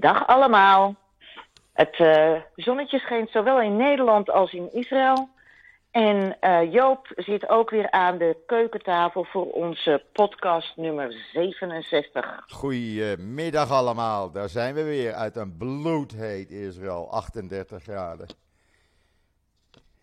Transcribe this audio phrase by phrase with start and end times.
[0.00, 0.94] Dag allemaal.
[1.72, 5.28] Het uh, zonnetje schijnt zowel in Nederland als in Israël.
[5.90, 12.42] En uh, Joop zit ook weer aan de keukentafel voor onze podcast nummer 67.
[12.46, 18.26] Goedemiddag allemaal, daar zijn we weer uit een bloedheet Israël, 38 graden.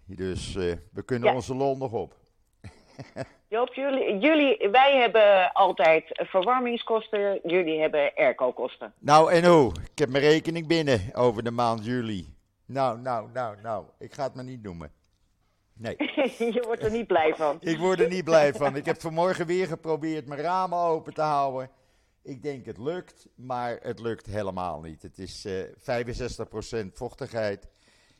[0.05, 1.35] Dus uh, we kunnen ja.
[1.35, 2.15] onze lol nog op.
[3.49, 8.93] Joop, jullie, jullie, wij hebben altijd verwarmingskosten, jullie hebben airco-kosten.
[8.99, 9.71] Nou en hoe?
[9.91, 12.35] Ik heb mijn rekening binnen over de maand juli.
[12.65, 14.91] Nou, nou, nou, nou, ik ga het maar niet noemen.
[15.73, 15.95] Nee.
[16.53, 17.57] Je wordt er niet blij van.
[17.73, 18.75] ik word er niet blij van.
[18.75, 21.69] Ik heb vanmorgen weer geprobeerd mijn ramen open te houden.
[22.23, 25.01] Ik denk het lukt, maar het lukt helemaal niet.
[25.01, 25.63] Het is uh,
[26.85, 27.67] 65% vochtigheid.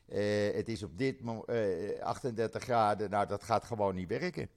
[0.08, 3.10] Uh, het is op dit moment uh, 38 graden.
[3.10, 4.50] Nou, dat gaat gewoon niet werken.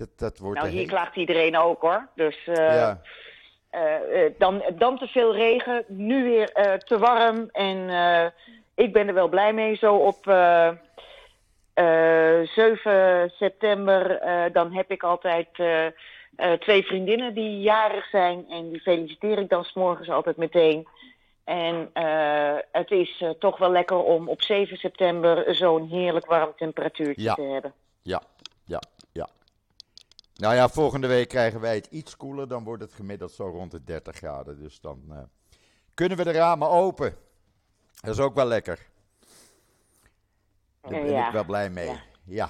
[0.00, 2.08] Dat, dat wordt nou, hier klaagt iedereen ook hoor.
[2.14, 3.00] Dus uh, ja.
[4.38, 6.52] dan, dan te veel regen, nu weer
[6.84, 7.48] te warm.
[7.52, 7.90] En
[8.74, 9.76] ik ben er wel blij mee.
[9.76, 10.24] Zo op
[11.74, 14.20] 7 september,
[14.52, 15.48] dan heb ik altijd
[16.58, 18.44] twee vriendinnen die jarig zijn.
[18.50, 20.86] En die feliciteer ik dan s'morgens altijd meteen.
[21.50, 26.52] En uh, het is uh, toch wel lekker om op 7 september zo'n heerlijk warm
[26.56, 27.34] temperatuurtje ja.
[27.34, 27.72] te hebben.
[28.02, 28.22] Ja,
[28.64, 28.80] ja.
[30.40, 32.48] Nou ja, volgende week krijgen wij het iets koeler.
[32.48, 34.58] Dan wordt het gemiddeld zo rond de 30 graden.
[34.58, 35.18] Dus dan uh,
[35.94, 37.16] kunnen we de ramen open.
[38.00, 38.88] Dat is ook wel lekker.
[40.80, 41.26] Daar ben ja.
[41.26, 41.86] ik wel blij mee.
[41.86, 42.02] Ja.
[42.24, 42.48] ja.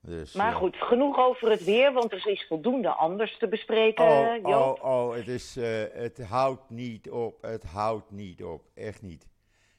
[0.00, 4.04] Dus, maar goed, genoeg over het weer, want er is voldoende anders te bespreken.
[4.04, 4.82] Oh, Joop.
[4.82, 7.42] oh, oh het, is, uh, het houdt niet op.
[7.42, 8.64] Het houdt niet op.
[8.74, 9.26] Echt niet.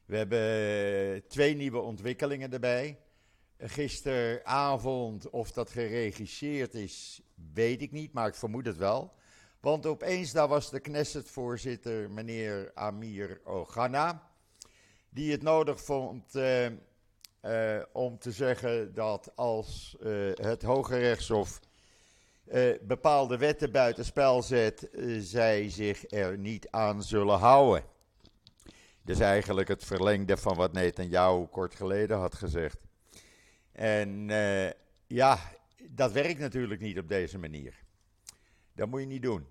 [0.06, 2.98] We hebben twee nieuwe ontwikkelingen erbij.
[3.66, 7.22] Gisteravond, of dat geregisseerd is,
[7.54, 9.14] weet ik niet, maar ik vermoed het wel.
[9.60, 14.32] Want opeens daar was de Knesset-voorzitter, meneer Amir Ogana,
[15.10, 21.60] die het nodig vond uh, uh, om te zeggen dat als uh, het Hoge Rechtshof
[22.82, 27.84] bepaalde wetten buitenspel zet, zij zich er niet aan zullen houden.
[29.02, 32.78] Dus eigenlijk het verlengde van wat Netanyahu kort geleden had gezegd.
[33.74, 34.70] En uh,
[35.08, 35.38] ja,
[35.90, 37.74] dat werkt natuurlijk niet op deze manier.
[38.76, 39.48] Dat moet je niet doen.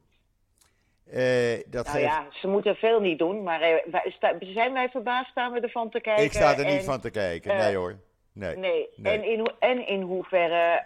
[1.13, 5.53] Uh, dat nou ja, ze moeten veel niet doen, maar uh, zijn wij verbaasd, staan
[5.53, 6.25] we ervan te kijken?
[6.25, 7.99] Ik sta er en, niet van te kijken, nee hoor.
[8.33, 8.57] Nee.
[8.57, 8.89] nee.
[8.97, 9.19] nee.
[9.19, 10.83] En, in, en in hoeverre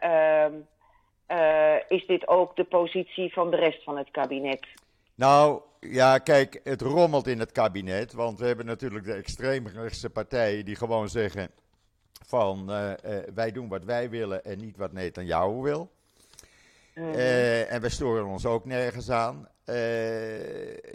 [1.31, 4.67] uh, is dit ook de positie van de rest van het kabinet?
[5.15, 10.65] Nou, ja, kijk, het rommelt in het kabinet, want we hebben natuurlijk de extreemrechtse partijen
[10.65, 11.51] die gewoon zeggen
[12.27, 15.91] van uh, uh, wij doen wat wij willen en niet wat Netanyahu wil.
[16.95, 17.13] Mm.
[17.13, 19.49] Uh, en we storen ons ook nergens aan.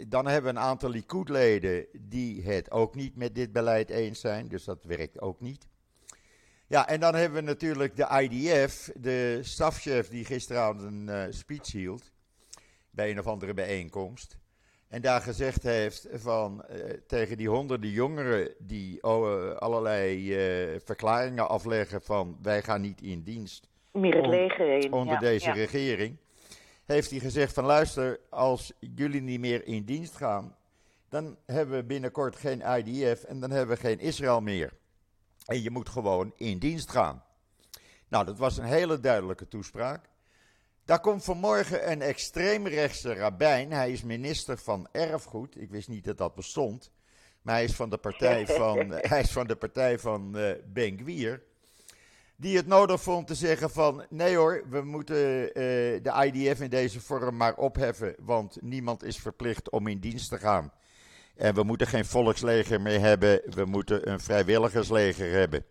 [0.08, 4.48] dan hebben we een aantal Likud-leden die het ook niet met dit beleid eens zijn,
[4.48, 5.66] dus dat werkt ook niet.
[6.66, 12.12] Ja, en dan hebben we natuurlijk de IDF, de stafchef die gisteravond een speech hield
[12.90, 14.36] bij een of andere bijeenkomst.
[14.92, 16.76] En daar gezegd heeft van uh,
[17.06, 20.34] tegen die honderden jongeren die oh, uh, allerlei
[20.72, 24.92] uh, verklaringen afleggen van wij gaan niet in dienst Meer het leger in.
[24.92, 25.52] onder ja, deze ja.
[25.52, 26.16] regering.
[26.84, 30.56] Heeft hij gezegd van luister, als jullie niet meer in dienst gaan,
[31.08, 34.72] dan hebben we binnenkort geen IDF en dan hebben we geen Israël meer.
[35.46, 37.24] En je moet gewoon in dienst gaan.
[38.08, 40.08] Nou, dat was een hele duidelijke toespraak.
[40.84, 43.72] Daar komt vanmorgen een extreemrechtse rabbijn.
[43.72, 45.60] Hij is minister van Erfgoed.
[45.60, 46.90] Ik wist niet dat dat bestond.
[47.42, 50.98] Maar hij is van de partij van, hij is van, de partij van uh, Ben
[50.98, 51.42] Gwier.
[52.36, 54.04] Die het nodig vond te zeggen van...
[54.08, 55.52] Nee hoor, we moeten uh,
[56.02, 58.14] de IDF in deze vorm maar opheffen.
[58.18, 60.72] Want niemand is verplicht om in dienst te gaan.
[61.36, 63.42] En we moeten geen volksleger meer hebben.
[63.44, 65.64] We moeten een vrijwilligersleger hebben.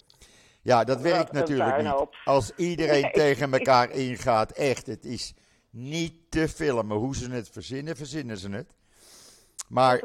[0.61, 2.07] Ja, dat werkt natuurlijk niet.
[2.25, 3.11] Als iedereen nee.
[3.11, 5.33] tegen elkaar ingaat, echt, het is
[5.69, 6.97] niet te filmen.
[6.97, 8.73] Hoe ze het verzinnen, verzinnen ze het.
[9.67, 10.03] Maar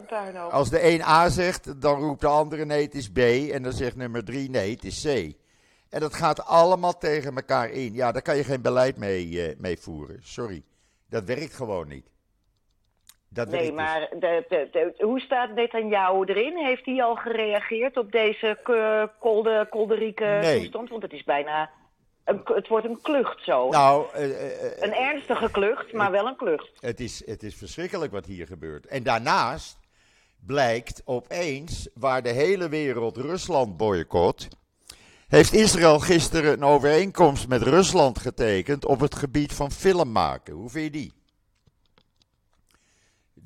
[0.51, 3.19] als de een A zegt, dan roept de andere nee, het is B.
[3.19, 5.35] En dan zegt nummer 3 nee, het is C.
[5.89, 7.95] En dat gaat allemaal tegen elkaar in.
[7.95, 10.19] Ja, daar kan je geen beleid mee, uh, mee voeren.
[10.23, 10.63] Sorry.
[11.09, 12.07] Dat werkt gewoon niet.
[13.29, 16.57] Dat nee, maar de, de, de, hoe staat Netanyahu erin?
[16.57, 18.59] Heeft hij al gereageerd op deze
[19.21, 20.59] kolde, kolderieke nee.
[20.59, 20.89] toestand?
[20.89, 21.71] Want het is bijna...
[22.25, 23.69] Een, het wordt een klucht zo.
[23.69, 24.37] Nou, uh, uh,
[24.79, 26.71] een ernstige klucht, maar wel een klucht.
[26.81, 28.87] Het is, het is verschrikkelijk wat hier gebeurt.
[28.87, 29.79] En daarnaast
[30.47, 34.49] blijkt opeens, waar de hele wereld Rusland boycott,
[35.29, 40.55] heeft Israël gisteren een overeenkomst met Rusland getekend op het gebied van filmmaken.
[40.55, 41.13] Hoe vind je die?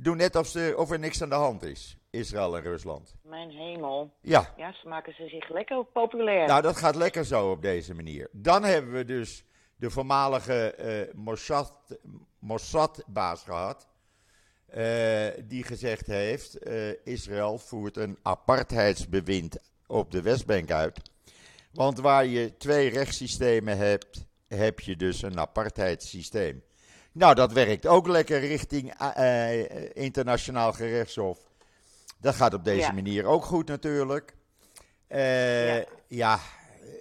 [0.03, 3.15] Doe net of, ze, of er niks aan de hand is, Israël en Rusland.
[3.23, 4.13] Mijn hemel.
[4.21, 6.47] Ja, Ja, ze maken ze zich lekker populair.
[6.47, 8.29] nou dat gaat lekker zo op deze manier.
[8.33, 9.45] Dan hebben we dus
[9.77, 11.73] de voormalige eh, Mossad,
[12.39, 13.89] Mossad-baas gehad.
[14.67, 21.01] eh, die gezegd heeft: eh, Israël voert een apartheidsbewind op de Westbank uit.
[21.73, 26.63] Want waar je twee rechtssystemen hebt, heb je dus een apartheidssysteem.
[27.13, 31.39] Nou, dat werkt ook lekker richting eh, eh, internationaal gerechtshof.
[32.21, 32.93] Dat gaat op deze Ja.
[32.93, 34.35] manier ook goed natuurlijk.
[35.07, 35.85] Eh, Ja.
[36.09, 36.39] ja,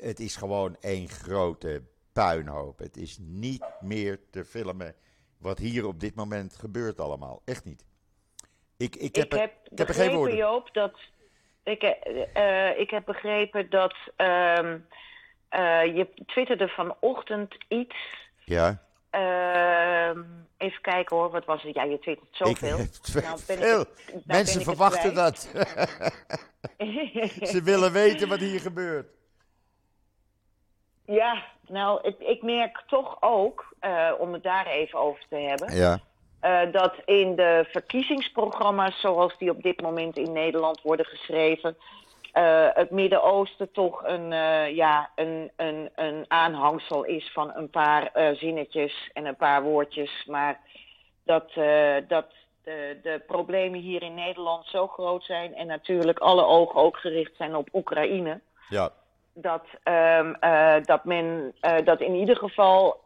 [0.01, 1.81] het is gewoon één grote
[2.13, 2.79] puinhoop.
[2.79, 4.95] Het is niet meer te filmen
[5.37, 7.41] wat hier op dit moment gebeurt allemaal.
[7.45, 7.85] Echt niet.
[8.77, 10.35] Ik, ik, heb, er- heb ik heb er geen woorden.
[10.37, 10.99] Joop, dat...
[11.63, 11.83] Ik,
[12.77, 13.95] ik heb begrepen dat...
[14.15, 14.79] ehm,
[15.49, 17.95] eh, je twitterde vanochtend iets...
[18.45, 20.21] Ja, ehm,
[20.57, 21.75] even kijken hoor, wat was het?
[21.75, 22.77] Ja, je twittert zoveel.
[22.79, 23.85] ik, Nou ben veel.
[24.07, 25.37] nou Mensen ik het verwachten dat.
[27.51, 29.07] Ze willen weten wat hier gebeurt.
[31.05, 35.75] Ja, nou, ik, ik merk toch ook, eh, om het daar even over te hebben...
[35.75, 35.99] Ja,
[36.39, 41.77] Eh, dat in de verkiezingsprogramma's zoals die op dit moment in Nederland worden geschreven,
[42.39, 48.11] eh, het Midden-Oosten toch een, eh, ja, een, een, een aanhangsel is van een paar
[48.13, 50.25] eh, zinnetjes en een paar woordjes.
[50.25, 50.59] Maar
[51.23, 51.51] dat,
[52.07, 52.25] dat
[52.63, 57.35] de, de problemen hier in Nederland zo groot zijn en natuurlijk alle ogen ook gericht
[57.35, 58.39] zijn op Oekraïne
[58.69, 58.91] ja.
[59.33, 61.53] dat, ehm, eh, dat men
[61.83, 63.01] dat in ieder geval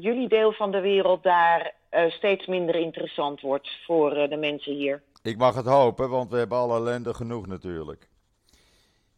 [0.00, 1.74] jullie deel van de wereld daar
[2.08, 5.02] steeds minder interessant wordt voor de mensen hier.
[5.22, 8.10] Ik mag het hopen, want we hebben alle ellende genoeg natuurlijk.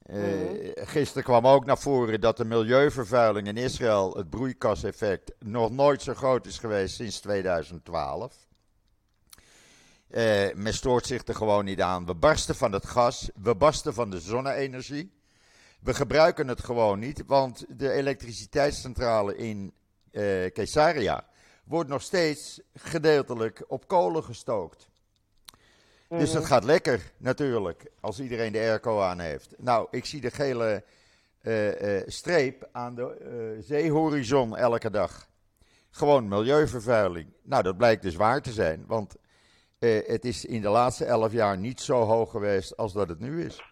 [0.04, 6.02] Eh, Gisteren kwam ook naar voren dat de milieuvervuiling in Israël, het broeikaseffect, nog nooit
[6.02, 8.46] zo groot is geweest sinds 2012.
[10.08, 12.06] Eh, men stoort zich er gewoon niet aan.
[12.06, 15.12] We barsten van het gas, we barsten van de zonne-energie.
[15.80, 19.72] We gebruiken het gewoon niet, want de elektriciteitscentrale in
[20.10, 21.26] eh Caesarea
[21.64, 24.88] wordt nog steeds gedeeltelijk op kolen gestookt.
[26.18, 29.54] Dus het gaat lekker, natuurlijk, als iedereen de airco aan heeft.
[29.58, 30.82] Nou, ik zie de gele
[31.42, 35.26] eh, eh, streep aan de eh, zeehorizon elke dag.
[35.90, 37.26] Gewoon milieuvervuiling.
[37.42, 39.16] Nou, dat blijkt dus waar te zijn, want
[39.78, 43.44] het is in de laatste elf jaar niet zo hoog geweest als dat het nu
[43.44, 43.62] is.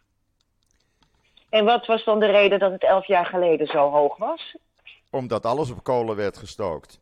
[1.48, 4.56] En wat was dan de reden dat het elf jaar geleden zo hoog was?
[5.10, 7.00] Omdat alles op kolen werd gestookt.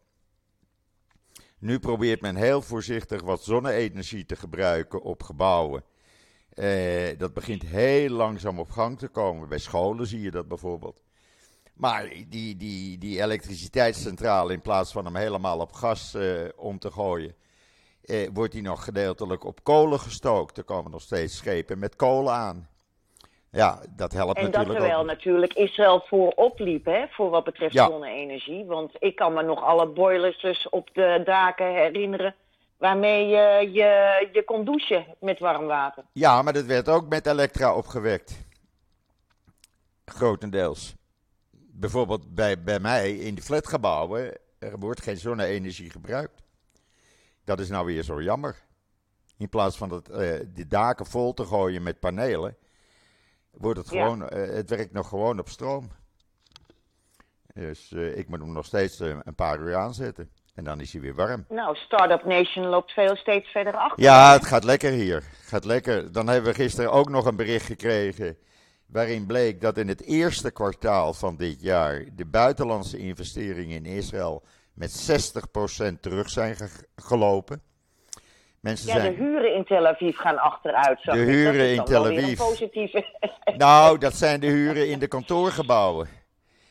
[1.61, 5.85] Nu probeert men heel voorzichtig wat zonne-energie te gebruiken op gebouwen.
[6.49, 9.49] Eh, dat begint heel langzaam op gang te komen.
[9.49, 11.03] Bij scholen zie je dat bijvoorbeeld.
[11.75, 16.91] Maar die, die, die elektriciteitscentrale, in plaats van hem helemaal op gas eh, om te
[16.91, 17.35] gooien,
[18.05, 20.59] eh, wordt die nog gedeeltelijk op kolen gestookt.
[20.59, 22.69] Er komen nog steeds schepen met kolen aan.
[23.52, 25.06] Ja, dat helpt En dat natuurlijk terwijl ook.
[25.06, 27.87] natuurlijk Israël voorop liep, hè, voor wat betreft Ja.
[27.87, 28.64] zonne-energie.
[28.64, 32.35] Want ik kan me nog alle boilers dus op de daken herinneren,
[32.76, 36.05] waarmee je, je, je kon douchen met warm water.
[36.12, 38.38] Ja, maar dat werd ook met elektra opgewekt.
[40.05, 40.94] Grotendeels.
[41.73, 46.43] Bijvoorbeeld bij, bij mij in de flatgebouwen, er wordt geen zonne-energie gebruikt.
[47.44, 48.56] Dat is nou weer zo jammer.
[49.38, 50.19] In plaats van dat, eh,
[50.55, 52.57] de daken vol te gooien met panelen,
[53.50, 55.90] wordt het gewoon, eh, het werkt nog gewoon op stroom.
[57.54, 60.30] Dus eh, ik moet hem nog steeds eh, een paar uur aanzetten.
[60.54, 61.45] En dan is hij weer warm.
[61.49, 64.02] Nou, Startup Nation loopt veel steeds verder achter.
[64.02, 65.23] Ja, het gaat lekker hier.
[65.42, 66.12] Gaat lekker.
[66.12, 68.37] Dan hebben we gisteren ook nog een bericht gekregen.
[68.87, 72.04] Waarin bleek dat in het eerste kwartaal van dit jaar.
[72.14, 74.42] de buitenlandse investeringen in Israël.
[74.75, 77.62] met 60% terug zijn ge- gelopen.
[78.61, 81.05] Mensen Ja, de huren in Tel Aviv gaan achteruit.
[81.05, 82.38] De huren in Tel Aviv.
[82.38, 83.05] positieve.
[83.57, 86.09] Nou, dat zijn de huren in de kantoorgebouwen.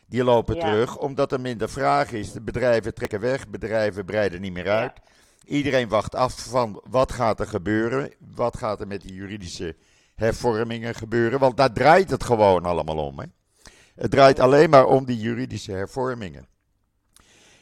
[0.08, 0.62] Die lopen Ja.
[0.62, 2.32] terug omdat er minder vraag is.
[2.32, 4.92] De bedrijven trekken weg, bedrijven breiden niet meer uit.
[5.46, 8.14] Iedereen wacht af van wat gaat er gebeuren.
[8.36, 9.76] Wat gaat er met die juridische
[10.16, 11.40] hervormingen gebeuren.
[11.40, 13.20] Want daar draait het gewoon allemaal om.
[13.20, 13.26] Hè?
[13.96, 16.48] Het draait alleen maar om die juridische hervormingen.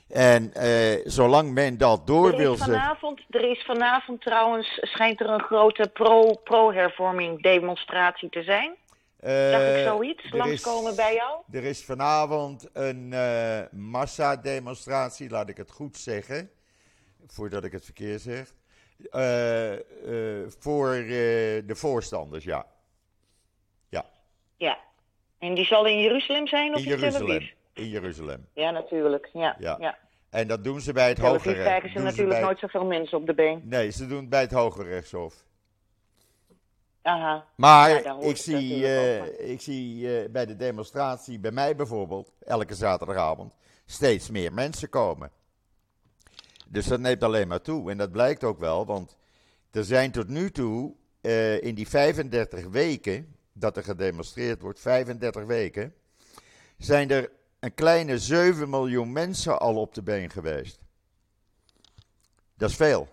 [0.10, 2.76] En eh, zolang men dat door Er wil zetten.
[2.76, 8.76] vanavond, er is vanavond trouwens, schijnt er een grote pro- pro-hervorming demonstratie te zijn.
[9.22, 11.42] Zag ik eh, zoiets langskomen bij jou?
[11.52, 16.50] Er is vanavond een eh massademonstratie, laat ik het goed zeggen,
[17.28, 18.54] voordat ik het verkeerd zeg,
[20.60, 22.66] voor de voorstanders, ja.
[23.90, 24.06] Ja,
[24.58, 24.78] Ja.
[25.40, 27.50] En die zal in Jeruzalem zijn of in in, Jeruzalem.
[27.78, 28.48] In Jeruzalem.
[28.54, 29.30] Ja, natuurlijk.
[29.34, 29.56] Ja.
[29.60, 29.78] Ja.
[29.80, 29.98] Ja.
[30.30, 33.26] En dat doen ze bij het Hoge Televisie krijgen ze natuurlijk nooit zoveel mensen op
[33.26, 33.62] de been.
[33.64, 35.46] Nee, ze doen het bij het Hoge Rechtshof.
[37.02, 37.46] Aha.
[37.56, 42.76] Maar Ja, ik zie, eh, ik zie eh, bij de demonstratie, bij mij bijvoorbeeld, elke
[42.76, 43.56] zaterdagavond,
[43.86, 45.32] steeds meer mensen komen.
[46.68, 47.92] Dus dat neemt alleen maar toe.
[47.92, 49.18] En dat blijkt ook wel, want
[49.72, 55.46] er zijn tot nu toe eh, in die 35 weken dat er gedemonstreerd wordt, 35
[55.46, 55.94] weken,
[56.78, 57.32] zijn er
[57.68, 60.80] een kleine 7 miljoen mensen al op de been geweest.
[62.58, 63.08] Dat is veel.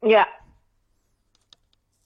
[0.00, 0.28] Ja,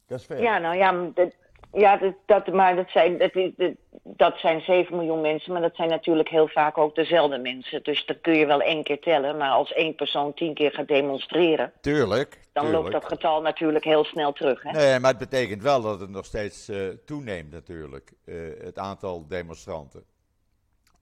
[0.06, 0.40] Dat is veel.
[0.42, 1.32] ja nou ja, dat,
[1.72, 5.76] ja dat, dat, maar dat zijn, dat, is- dat, zijn 7 miljoen mensen, maar dat
[5.76, 7.82] zijn natuurlijk heel vaak ook dezelfde mensen.
[7.82, 10.88] Dus dat kun je wel één keer tellen, maar als één persoon tien keer gaat
[10.88, 12.40] demonstreren, Tuurlijk.
[12.52, 12.82] dan tuurlijk.
[12.82, 14.62] loopt dat getal natuurlijk heel snel terug.
[14.62, 14.70] Hè?
[14.70, 19.26] Nee, maar het betekent wel dat het nog steeds eh, toeneemt natuurlijk, eh, het aantal
[19.28, 20.04] demonstranten.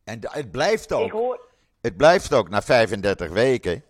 [0.04, 1.40] En het blijft Ik ook, hoor,
[1.80, 3.84] het blijft ook na 35 weken,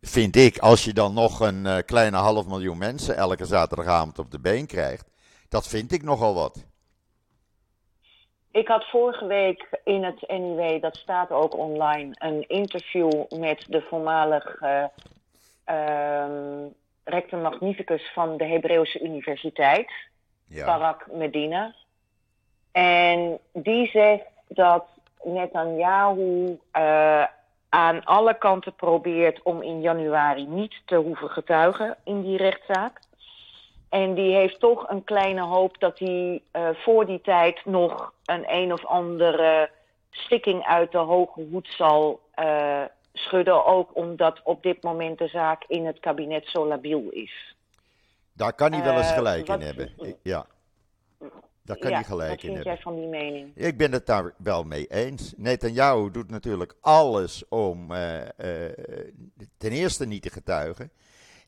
[0.00, 4.30] vind ik, als je dan nog een eh, kleine half miljoen mensen elke zaterdagavond op
[4.30, 5.10] de been krijgt,
[5.48, 6.66] dat vind ik nogal wat.
[8.50, 13.80] Ik had vorige week in het NUW, dat staat ook online, een interview met de
[13.80, 14.90] voormalige
[15.64, 16.66] ehm
[17.08, 19.90] rector magnificus van de Hebreeuwse Universiteit,
[20.46, 21.74] Ja, Barak Medina.
[22.72, 24.84] En die zegt dat
[25.24, 27.24] Netanyahu eh,
[27.68, 33.00] aan alle kanten probeert om in januari niet te hoeven getuigen in die rechtszaak.
[33.88, 38.44] En die heeft toch een kleine hoop dat hij eh, voor die tijd nog een
[38.54, 39.70] een of andere
[40.10, 42.82] stikking uit de hoge hoed zal eh,
[43.12, 43.64] schudden.
[43.64, 47.54] Ook omdat op dit moment de zaak in het kabinet zo labiel is.
[48.32, 49.90] daar kan hij wel eens gelijk wat- in hebben.
[50.22, 50.46] Ja,
[51.68, 52.72] daar kan ja, gelijk wat in vind hebben.
[52.72, 53.56] jij van die mening?
[53.56, 55.34] Ik ben het daar wel mee eens.
[55.36, 58.20] Netanyahu doet natuurlijk alles om eh,
[58.66, 58.72] eh,
[59.56, 60.90] ten eerste niet te getuigen.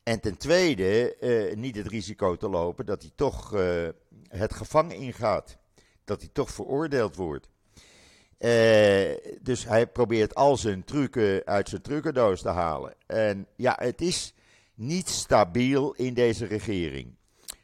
[0.03, 3.53] En ten tweede eh, niet het risico te lopen dat hij toch
[4.27, 5.57] het gevangen ingaat.
[6.03, 7.49] Dat hij toch veroordeeld wordt.
[9.41, 12.93] Dus hij probeert al zijn trucken uit zijn trucendoos te halen.
[13.05, 14.33] En ja, het is
[14.73, 17.15] niet stabiel in deze regering.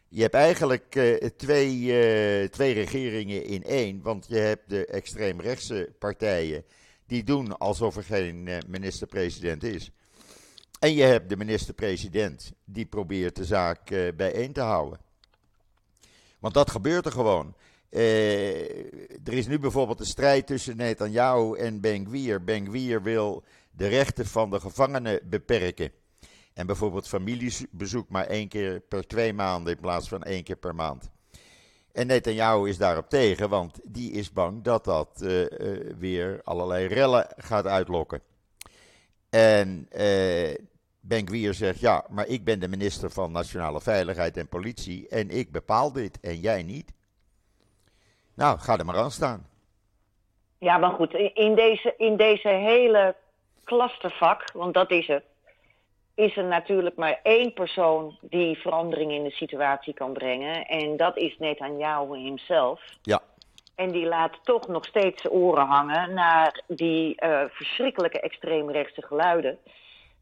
[0.10, 4.02] Je hebt eigenlijk eh, twee, eh, twee regeringen in één.
[4.02, 6.64] Want je hebt de extreemrechtse partijen.
[7.06, 9.92] Die doen alsof er geen eh, minister-president is.
[10.80, 12.52] En je hebt de minister-president.
[12.66, 15.00] Die probeert de zaak bijeen te houden.
[16.40, 17.56] Want dat gebeurt er gewoon.
[17.90, 22.44] Er is nu bijvoorbeeld een strijd tussen Netanyahu en Ben-Gvir.
[22.44, 25.92] Ben-Gvir wil de rechten van de gevangenen beperken.
[26.58, 30.76] En bijvoorbeeld familiebezoek maar één keer per twee maanden in plaats van één keer per
[30.76, 31.10] maand.
[31.92, 36.88] En Netanyahu is daarop tegen, want die is bang dat dat eh, eh, weer allerlei
[36.88, 38.22] rellen gaat uitlokken.
[39.30, 40.56] En eh
[41.00, 45.52] Ben-Gvir zegt, ja, maar ik ben de minister van Nationale Veiligheid en Politie en ik
[45.52, 46.94] bepaal dit en jij niet.
[48.34, 49.48] Nou, ga er maar aan staan.
[50.58, 53.16] Ja, maar goed, in- deze, in deze hele
[53.64, 55.24] clustervak, want dat is het,
[56.18, 60.66] is er natuurlijk maar één persoon die verandering in de situatie kan brengen.
[60.66, 62.82] En dat is Netanyahu himself.
[63.02, 63.22] Ja,
[63.76, 69.58] En die laat toch nog steeds zijn oren hangen naar die eh, verschrikkelijke extreemrechtse geluiden.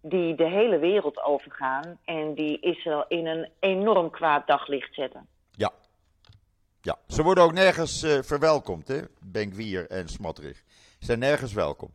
[0.02, 5.28] Die de hele wereld overgaan en die Israël in een enorm kwaad daglicht zetten.
[5.52, 5.72] ja.
[6.82, 9.02] Ja, ze worden ook nergens eh, verwelkomd, hè?
[9.20, 10.64] Ben-Gvir en Smotrich.
[11.00, 11.90] Ze zijn nergens welkom.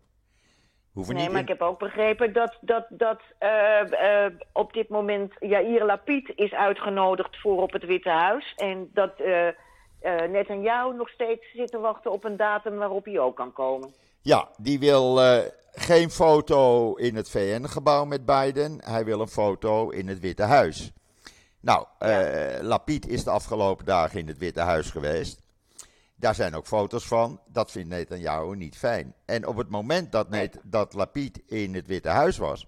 [0.92, 4.72] Hoeven Nee, niet maar in- ik heb ook begrepen dat, dat, dat eh, eh, op
[4.72, 8.52] dit moment Yair Lapid is uitgenodigd voor op het Witte Huis.
[8.56, 13.18] En dat eh eh Netanyahu nog steeds zit te wachten op een datum waarop hij
[13.18, 13.94] ook kan komen.
[14.22, 15.38] Ja, die wil eh,
[15.72, 18.80] geen foto in het VN-gebouw met Biden.
[18.84, 20.92] Hij wil een foto in het Witte Huis.
[21.60, 21.86] Nou,
[22.60, 25.42] Lapid is de afgelopen dagen in het Witte Huis geweest.
[26.20, 27.40] Daar zijn ook foto's van.
[27.46, 29.14] Dat vindt Netanyahu niet fijn.
[29.24, 32.66] En op het moment dat, Net, dat Lapid in het Witte Huis was,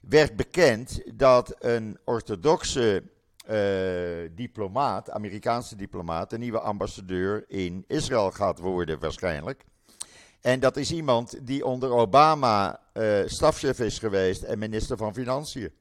[0.00, 3.02] werd bekend dat een orthodoxe
[3.46, 3.56] eh,
[4.34, 9.64] diplomaat, Amerikaanse diplomaat, een nieuwe ambassadeur in Israël gaat worden waarschijnlijk.
[10.40, 15.72] En dat is iemand die onder Obama eh stafchef is geweest en minister van Financiën.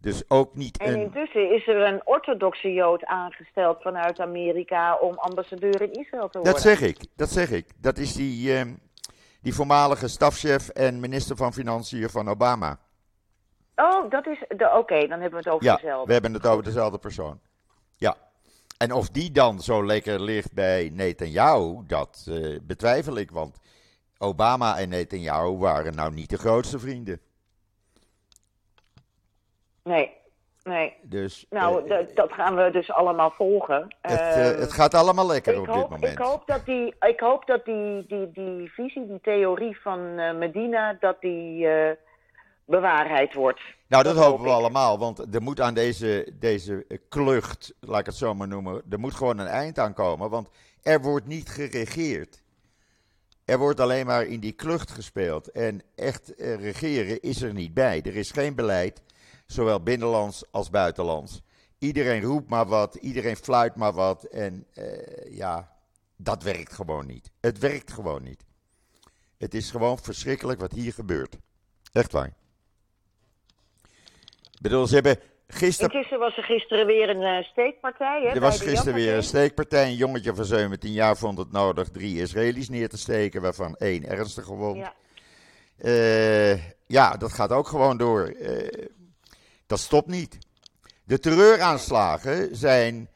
[0.00, 1.00] Dus ook niet En een.
[1.00, 6.52] intussen is er een orthodoxe Jood aangesteld vanuit Amerika om ambassadeur in Israël te worden.
[6.52, 7.66] Dat zeg ik, dat zeg ik.
[7.80, 8.74] Dat is die, ehm,
[9.42, 12.78] die voormalige stafchef en minister van Financiën van Obama.
[13.76, 14.44] Oh, dat is.
[14.48, 16.06] de- Oké, dan hebben we het over Ja, dezelfde.
[16.06, 17.40] we hebben het over dezelfde persoon.
[17.96, 18.16] Ja.
[18.78, 23.30] En of die dan zo lekker ligt bij Netanyahu, dat eh, betwijfel ik.
[23.30, 23.58] Want
[24.18, 27.20] Obama en Netanyahu waren nou niet de grootste vrienden.
[29.86, 30.10] Nee,
[30.62, 30.94] nee.
[31.02, 33.96] Dus, Nou, eh, dat- gaan we dus allemaal volgen.
[34.00, 36.12] het, eh, Ehm, het gaat allemaal lekker op hoop, dit moment.
[36.12, 40.34] Ik hoop dat die, ik hoop dat die, die, die visie, die theorie van eh,
[40.34, 41.68] Medina, dat die
[42.64, 43.60] bewaarheid wordt.
[43.88, 48.00] Nou, dat, Dat hopen hoop we allemaal, want er moet aan deze, deze klucht, laat
[48.00, 50.48] ik het zo maar noemen, er moet gewoon een eind aan komen, want
[50.82, 52.42] er wordt niet geregeerd.
[53.44, 57.74] Er wordt alleen maar in die klucht gespeeld en echt eh, regeren is er niet
[57.74, 58.02] bij.
[58.04, 59.02] Er is geen beleid,
[59.46, 61.42] zowel binnenlands als buitenlands.
[61.78, 65.72] Iedereen roept maar wat, iedereen fluit maar wat en eh, ja,
[66.16, 67.30] dat werkt gewoon niet.
[67.40, 68.44] Het werkt gewoon niet.
[69.38, 71.36] Het is gewoon verschrikkelijk wat hier gebeurt.
[71.92, 72.32] Echt waar.
[74.52, 75.92] Ik bedoel, ze hebben gisteren.
[75.92, 78.22] Intussen was er gisteren weer een eh, steekpartij.
[78.22, 79.84] Hè, Er was gisteren weer een steekpartij.
[79.86, 84.08] Een jongetje van 17 jaar vond het nodig drie Israëli's neer te steken, waarvan één
[84.08, 84.76] ernstig gewond.
[84.76, 84.94] Ja.
[85.76, 88.34] Eh, ja, dat gaat ook gewoon door.
[89.66, 90.38] Dat stopt niet.
[91.04, 93.08] De terreuraanslagen zijn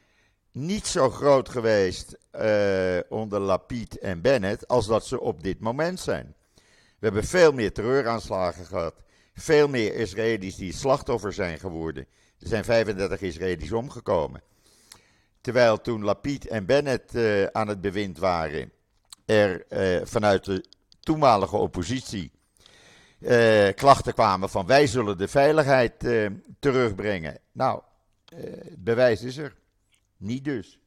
[0.53, 6.01] niet zo groot geweest eh, onder Lapid en Bennett als dat ze op dit moment
[6.01, 6.35] zijn.
[6.99, 8.95] We hebben veel meer terreuraanslagen gehad.
[9.35, 12.07] Veel meer Israëli's die slachtoffer zijn geworden.
[12.39, 14.43] Er zijn 35 Israëli's omgekomen.
[15.41, 18.73] Terwijl toen Lapid en Bennett eh, aan het bewind waren,
[19.27, 20.65] er eh, vanuit de
[21.01, 22.33] toenmalige oppositie
[23.21, 26.27] eh, klachten kwamen van wij zullen de veiligheid eh,
[26.61, 27.39] terugbrengen.
[27.53, 27.81] Nou,
[28.25, 29.55] eh, het bewijs is er.
[30.17, 30.79] Niet dus.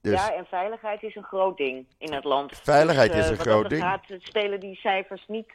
[0.00, 2.56] Dus Ja, en veiligheid is een groot ding in het land.
[2.56, 3.82] Veiligheid Dus, is een groot ding.
[3.82, 5.52] Gaat, spelen die cijfers niet,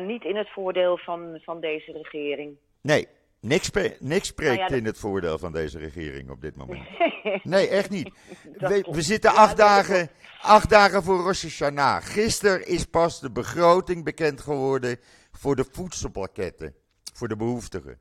[0.00, 2.56] niet in het voordeel van, van deze regering.
[2.80, 3.08] nee,
[3.46, 6.88] niks, spreekt Nou ja, in het voordeel van deze regering op dit moment.
[7.42, 8.10] Nee, echt niet.
[8.90, 10.10] We, zitten acht dagen,
[10.40, 12.04] acht dagen voor Rosh Hashanah.
[12.04, 14.98] Gisteren is pas de begroting bekend geworden
[15.32, 16.74] voor de voedselpakketten.
[17.12, 17.98] Voor de behoeftigen.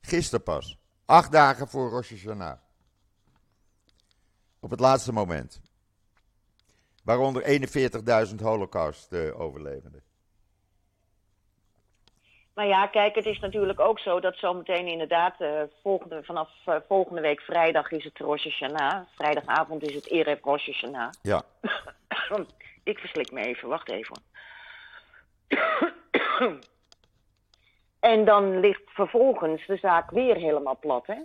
[0.00, 0.78] Gisteren pas.
[1.04, 2.58] Acht dagen voor Rosh Hashanah.
[4.60, 5.60] Op het laatste moment.
[7.02, 7.68] Waaronder
[8.28, 10.02] 41.000 holocaust-overlevenden.
[12.58, 16.76] Maar ja, kijk, het is natuurlijk ook zo dat zometeen inderdaad eh, volgende, vanaf eh,
[16.88, 19.02] volgende week vrijdag is het Rosh Hashanah.
[19.14, 21.12] Vrijdagavond is het Erev Rosh Hashanah.
[21.22, 21.42] ja.
[22.82, 24.22] Ik verslik me even, wacht even.
[28.12, 31.18] en dan ligt vervolgens de zaak weer helemaal plat, hè?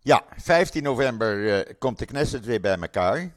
[0.00, 3.34] ja, 15 november eh, komt de Knesset weer bij elkaar.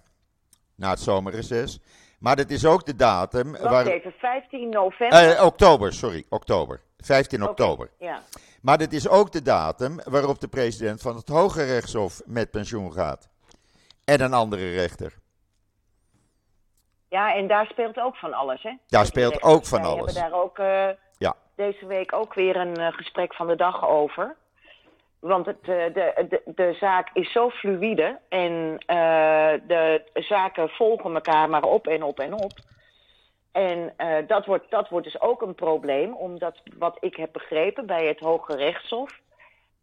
[0.76, 1.80] Na het zomerreces.
[2.20, 3.52] Maar dat is ook de datum.
[3.52, 5.36] Wacht waar- even, 15 november.
[5.38, 6.82] Eh, oktober, sorry, oktober.
[6.98, 7.90] 15 Oké, oktober.
[8.00, 8.22] Ja.
[8.62, 12.94] Maar dit is ook de datum waarop de president van het Hoge Rechtshof met pensioen
[12.94, 13.30] gaat.
[14.06, 15.14] En een andere rechter.
[17.10, 18.72] ja, en daar speelt ook van alles, hè?
[18.88, 20.14] Daar speelt ook van alles.
[20.16, 23.88] hebben daar ook eh, Ja, deze week ook weer een eh, gesprek van de dag
[23.88, 24.36] over.
[25.20, 31.14] Want het, eh, de, de, de zaak is zo fluïde en eh, de zaken volgen
[31.14, 32.52] elkaar maar op en op en op.
[33.58, 37.86] En eh, dat, wordt, dat wordt dus ook een probleem, omdat wat ik heb begrepen
[37.86, 39.20] bij het Hoge Rechtshof,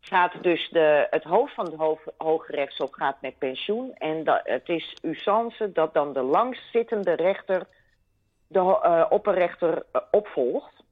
[0.01, 3.95] gaat dus de, het hoofd van het Hoge Rechtshof gaat met pensioen.
[3.95, 7.67] En dat, het is usance dat dan de langzittende rechter
[8.47, 10.83] de eh, opperrechter opvolgt.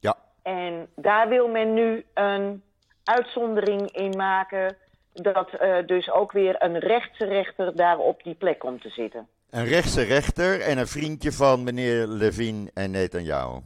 [0.00, 2.62] ja, En daar wil men nu een
[3.08, 4.76] uitzondering in maken.
[5.12, 9.28] Dat eh, dus ook weer een rechtse rechter daar op die plek komt te zitten.
[9.50, 13.60] een rechtse rechter en een vriendje van meneer Levin en Netanyahu.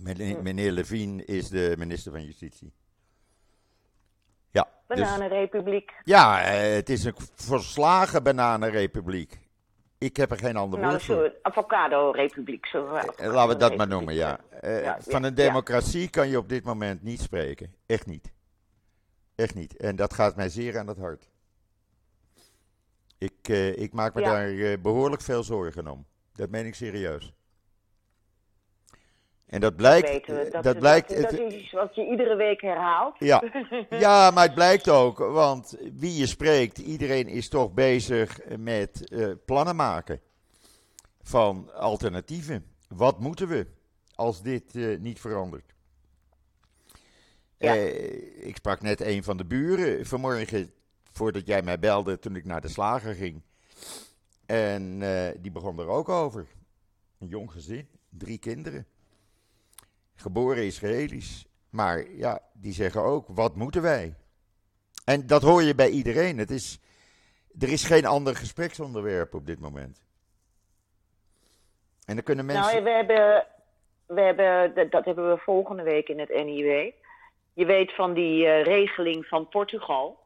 [0.00, 2.72] Meneer, meneer Levin is de minister van Justitie.
[4.50, 5.92] Ja, dus, Bananenrepubliek.
[6.04, 9.38] ja eh, het is een volslagen bananenrepubliek.
[10.02, 11.32] Ik heb er geen ander Nou, woord voor.
[11.42, 12.66] avocado-republiek.
[12.66, 14.40] Zo, Eh, Laten we dat maar noemen, ja.
[14.60, 17.74] Eh, Ja, van een democratie kan je op dit moment niet spreken.
[17.86, 18.32] Echt niet.
[19.34, 19.76] Echt niet.
[19.76, 21.30] En dat gaat mij zeer aan het hart.
[23.18, 24.30] Ik, eh, ik maak me Ja.
[24.32, 26.06] daar eh, behoorlijk veel zorgen om.
[26.32, 27.32] Dat meen ik serieus.
[29.52, 30.08] En dat blijkt.
[30.08, 30.40] weten we.
[30.40, 31.08] eh, Dat, blijkt.
[31.08, 33.16] dat, dat het- is iets wat je iedere week herhaalt.
[33.18, 33.42] ja.
[33.90, 39.30] ja, maar het blijkt ook, want wie je spreekt, iedereen is toch bezig met eh,
[39.44, 40.20] plannen maken
[41.22, 42.66] van alternatieven.
[42.88, 43.66] Wat moeten we
[44.14, 45.72] als dit eh, niet verandert?
[47.58, 47.72] Ja.
[48.34, 50.72] Ik sprak net een van de buren vanmorgen,
[51.12, 53.42] voordat jij mij belde toen ik naar de slager ging.
[54.46, 54.98] En
[55.40, 56.46] die begon er ook over.
[57.18, 58.86] Een jong gezin, drie kinderen.
[60.14, 61.46] Geboren Israëli's.
[61.70, 64.14] Maar ja, die zeggen ook, wat moeten wij?
[65.04, 66.38] En dat hoor je bij iedereen.
[66.38, 66.80] Het is,
[67.60, 70.02] er is geen ander gespreksonderwerp op dit moment.
[72.06, 72.72] En dan kunnen mensen.
[72.72, 73.46] Nou, we hebben,
[74.06, 76.90] we hebben, dat hebben we volgende week in het NIW.
[77.52, 80.20] Je weet van die uh, regeling van Portugal.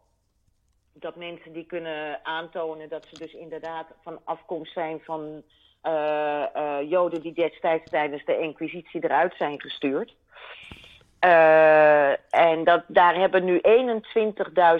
[0.92, 5.42] Dat mensen die kunnen aantonen dat ze dus inderdaad van afkomst zijn van
[5.86, 10.14] uh, uh, Joden die destijds tijdens de Inquisitie eruit zijn gestuurd.
[12.30, 13.60] en dat, daar hebben nu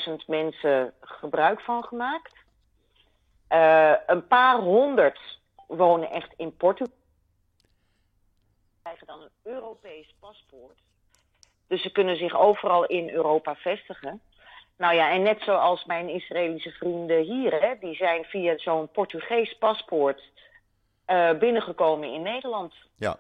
[0.09, 2.35] 21.000 mensen gebruik van gemaakt.
[4.07, 5.19] een paar honderd
[5.67, 6.95] wonen echt in Portugal.
[8.83, 10.79] krijgen dan een Europees paspoort.
[11.69, 14.21] Dus ze kunnen zich overal in Europa vestigen.
[14.77, 19.59] Nou ja, en net zoals mijn Israëlische vrienden hier, hè, die zijn via zo'n Portugees
[19.59, 20.23] paspoort
[21.07, 22.75] uh, binnengekomen in Nederland.
[22.97, 23.19] Ja.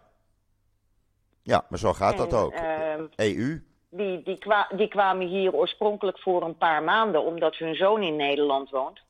[1.42, 2.52] Ja, maar zo gaat dat ook.
[2.52, 3.62] Uh, ehm, EU.
[3.88, 8.16] Die, die, kwa die kwamen hier oorspronkelijk voor een paar maanden, omdat hun zoon in
[8.16, 9.00] Nederland woont.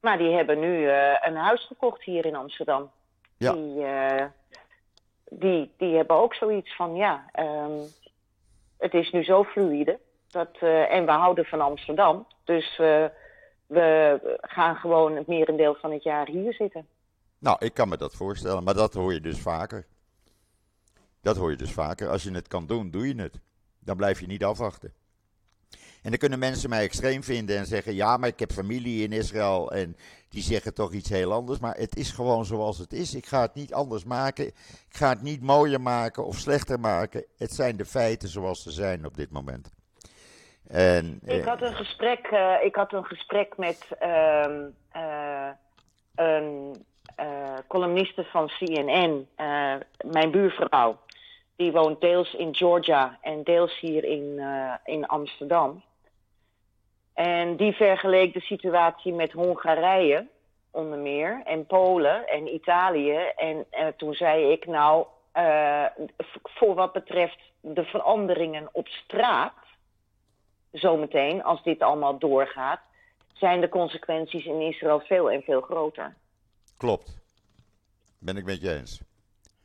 [0.00, 2.90] Maar die hebben nu uh, een huis gekocht hier in Amsterdam.
[3.36, 3.52] Ja.
[3.52, 4.24] Die, uh,
[5.28, 7.80] die, die hebben ook zoiets van, ja, um,
[8.78, 9.98] het is nu zo fluïde.
[10.28, 12.26] Dat, uh, en we houden van Amsterdam.
[12.44, 13.04] Dus uh,
[13.66, 16.86] we gaan gewoon het merendeel van het jaar hier zitten.
[17.44, 19.86] Nou, ik kan me dat voorstellen, maar dat hoor je dus vaker.
[21.22, 22.08] Dat hoor je dus vaker.
[22.08, 23.40] Als je het kan doen, doe je het.
[23.80, 24.92] Dan blijf je niet afwachten.
[26.02, 29.12] En dan kunnen mensen mij extreem vinden en zeggen: ja, maar ik heb familie in
[29.12, 29.96] Israël en
[30.28, 31.58] die zeggen toch iets heel anders.
[31.58, 33.14] Maar het is gewoon zoals het is.
[33.14, 34.46] Ik ga het niet anders maken.
[34.46, 37.24] Ik ga het niet mooier maken of slechter maken.
[37.36, 39.72] Het zijn de feiten zoals ze zijn op dit moment.
[40.66, 44.46] En, ik, eh, had een gesprek, uh, ik had een gesprek met uh,
[44.96, 45.50] uh,
[46.14, 46.84] een
[47.66, 49.28] columniste van CNN,
[50.04, 50.98] mijn buurvrouw.
[51.56, 54.40] Die woont deels in Georgia en deels hier in,
[54.84, 55.82] in Amsterdam.
[57.14, 60.26] En die vergeleek de situatie met Hongarije,
[60.70, 63.18] onder meer, en Polen en Italië.
[63.36, 65.06] En toen zei ik, nou,
[66.42, 69.54] voor wat betreft de veranderingen op straat,
[70.72, 72.80] zometeen, als dit allemaal doorgaat,
[73.32, 76.14] zijn de consequenties in Israël veel en veel groter.
[76.84, 77.18] Klopt.
[78.18, 79.02] Ben ik met je eens.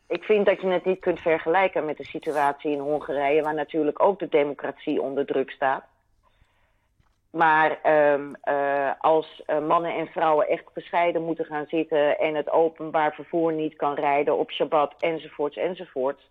[0.08, 4.04] Ik vind dat je het niet kunt vergelijken met de situatie in Hongarije, waar natuurlijk
[4.04, 5.84] ook de democratie onder druk staat.
[7.30, 7.80] Maar
[8.14, 13.14] um, uh, als uh, mannen en vrouwen echt gescheiden moeten gaan zitten en het openbaar
[13.14, 16.30] vervoer niet kan rijden op Shabbat enzovoorts enzovoorts.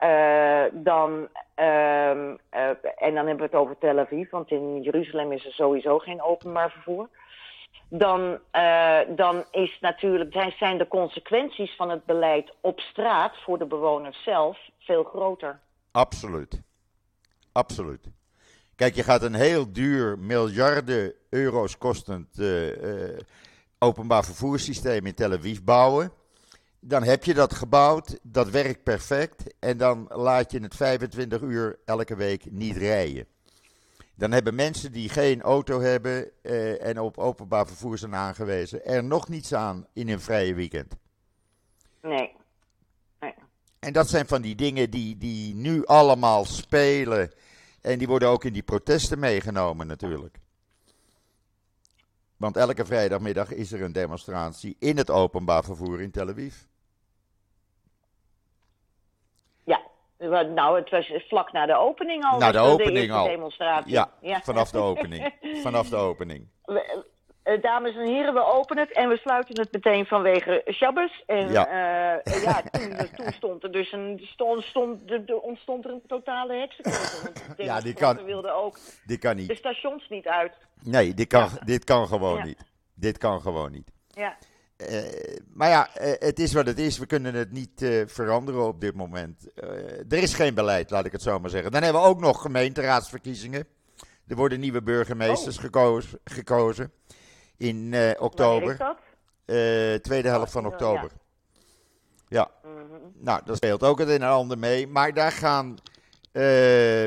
[0.00, 1.10] Uh, dan,
[1.56, 2.38] um,
[2.96, 6.22] en dan hebben we het over Tel Aviv, want in Jeruzalem is er sowieso geen
[6.22, 7.08] openbaar vervoer.
[7.88, 8.38] Dan,
[9.16, 14.58] dan is natuurlijk, zijn de consequenties van het beleid op straat voor de bewoners zelf
[14.78, 15.60] veel groter.
[15.90, 16.62] Absoluut.
[17.52, 18.10] Absoluut.
[18.80, 23.18] Kijk, je gaat een heel duur, miljarden euro's kostend uh, uh,
[23.78, 26.12] openbaar vervoerssysteem in Tel Aviv bouwen.
[26.80, 29.54] Dan heb je dat gebouwd, dat werkt perfect.
[29.58, 33.26] En dan laat je het 25 uur elke week niet rijden.
[34.20, 39.04] Dan hebben mensen die geen auto hebben uh, en op openbaar vervoer zijn aangewezen, er
[39.04, 40.96] nog niets aan in een vrije weekend.
[42.02, 42.36] Nee.
[43.20, 43.34] nee.
[43.78, 47.32] En dat zijn van die dingen die, die nu allemaal spelen
[47.80, 50.38] en die worden ook in die protesten meegenomen natuurlijk.
[52.36, 56.54] Want elke vrijdagmiddag is er een demonstratie in het openbaar vervoer in Tel Aviv.
[59.64, 59.82] Ja,
[60.28, 62.38] nou, het was vlak na de opening al.
[62.38, 63.26] Na de opening al.
[63.26, 63.92] Demonstratie.
[63.92, 65.34] Ja, ja, vanaf de opening.
[65.62, 66.48] vanaf de opening.
[66.64, 71.22] Uh, dames en heren, we openen het en we sluiten het meteen vanwege Shabbos.
[71.26, 75.90] En ja, uh, ja toen, toen, stond er dus een, stond, stond, de, ontstond er
[75.90, 77.64] een totale heksenketel.
[77.64, 79.48] ja, die kan, ook die kan niet.
[79.48, 80.52] de stations niet uit.
[80.82, 81.64] Nee, dit kan, ja.
[81.64, 82.44] dit kan gewoon ja.
[82.44, 82.64] niet.
[82.94, 83.90] Dit kan gewoon niet.
[84.08, 84.36] Ja.
[84.88, 85.88] Uh, maar ja,
[86.18, 86.98] het is wat het is.
[86.98, 89.46] We kunnen het niet veranderen op dit moment.
[90.08, 91.72] er is geen beleid, laat ik het zo maar zeggen.
[91.72, 93.66] Dan hebben we ook nog gemeenteraadsverkiezingen.
[94.26, 95.62] Er worden nieuwe burgemeesters oh.
[95.62, 96.20] gekozen.
[96.24, 96.92] gekozen
[97.56, 98.96] in oktober.
[100.02, 101.10] tweede helft van oktober.
[102.28, 102.50] Ja.
[102.62, 103.12] -hmm.
[103.14, 104.86] Nou, dat speelt ook het een en ander mee.
[104.86, 105.78] Maar daar gaan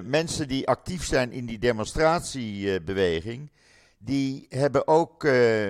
[0.04, 3.52] mensen die actief zijn in die demonstratiebeweging.
[4.06, 5.24] Die hebben ook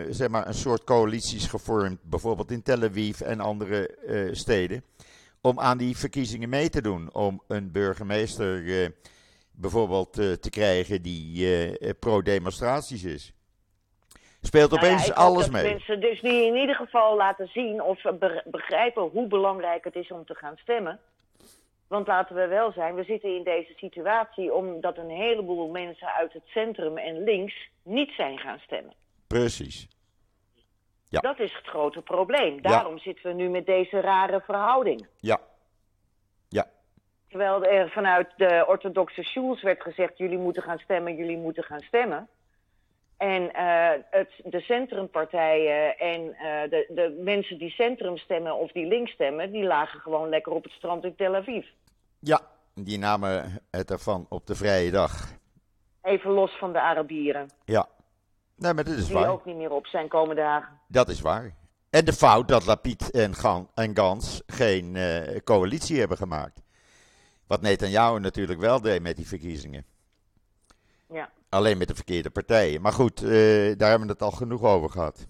[0.10, 3.98] zeg maar een soort coalities gevormd, bijvoorbeeld in Tel Aviv en andere
[4.32, 4.84] steden,
[5.42, 7.14] om aan die verkiezingen mee te doen.
[7.14, 8.92] Om een burgemeester
[9.52, 13.34] bijvoorbeeld te krijgen die pro-demonstraties is.
[14.42, 15.64] Speelt nou opeens ja, alles mee.
[15.64, 18.02] Mensen dus die in ieder geval laten zien of
[18.46, 21.00] begrijpen hoe belangrijk het is om te gaan stemmen.
[21.94, 26.34] Want laten we wel zijn, we zitten in deze situatie omdat een heleboel mensen uit
[26.34, 28.94] het centrum en links niet zijn gaan stemmen.
[29.28, 29.88] Precies.
[31.10, 31.20] Ja.
[31.20, 32.62] Dat is het grote probleem.
[32.62, 35.08] Daarom zitten we nu met deze rare verhouding.
[35.20, 35.40] Ja.
[36.50, 36.66] Ja.
[37.30, 41.82] Terwijl er vanuit de orthodoxe schools werd gezegd: jullie moeten gaan stemmen, jullie moeten gaan
[41.82, 42.30] stemmen.
[43.18, 48.86] En eh, het, de centrumpartijen en eh, de, de mensen die centrum stemmen of die
[48.86, 51.66] links stemmen, die lagen gewoon lekker op het strand in Tel Aviv.
[52.26, 52.42] Ja,
[52.74, 55.32] die namen het ervan op de vrije dag.
[56.02, 57.50] Even los van de Arabieren.
[57.66, 57.88] Ja.
[58.56, 59.30] Nee, maar dat is die waar.
[59.30, 60.80] ook niet meer op zijn komende dagen.
[60.88, 61.56] Dat is waar.
[61.90, 66.62] En de fout dat Lapid en, Gan en Gans geen eh, coalitie hebben gemaakt.
[67.48, 69.86] Wat Netanyahu natuurlijk wel deed met die verkiezingen.
[71.10, 71.30] Ja.
[71.50, 72.82] Alleen met de verkeerde partijen.
[72.82, 73.30] Maar goed, eh,
[73.78, 75.28] daar hebben we het al genoeg over gehad.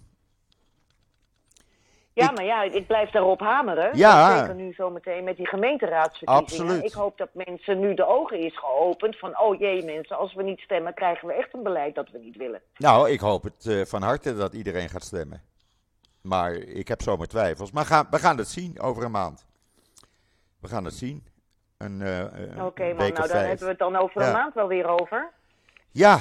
[2.13, 3.97] Ja, Ik- maar ja, ik blijf daarop hameren.
[3.97, 4.38] Ja.
[4.38, 6.43] Zeker nu zometeen met die gemeenteraadsverkiezingen.
[6.65, 6.84] Absoluut.
[6.84, 9.39] Ik hoop dat mensen nu de ogen is geopend van...
[9.39, 12.38] oh jee mensen, als we niet stemmen krijgen we echt een beleid dat we niet
[12.38, 12.62] willen.
[12.78, 15.41] Nou, ik hoop het eh, van harte dat iedereen gaat stemmen.
[16.21, 17.71] Maar ik heb zo mijn twijfels.
[17.71, 19.45] Maar gaan, we gaan het zien over een maand.
[20.60, 21.28] We gaan het zien.
[21.78, 23.47] Een, eh, Oké man, week of nou dan vijf.
[23.47, 24.28] hebben we het dan over Ja.
[24.28, 25.30] een maand wel weer over.
[25.91, 26.17] Ja,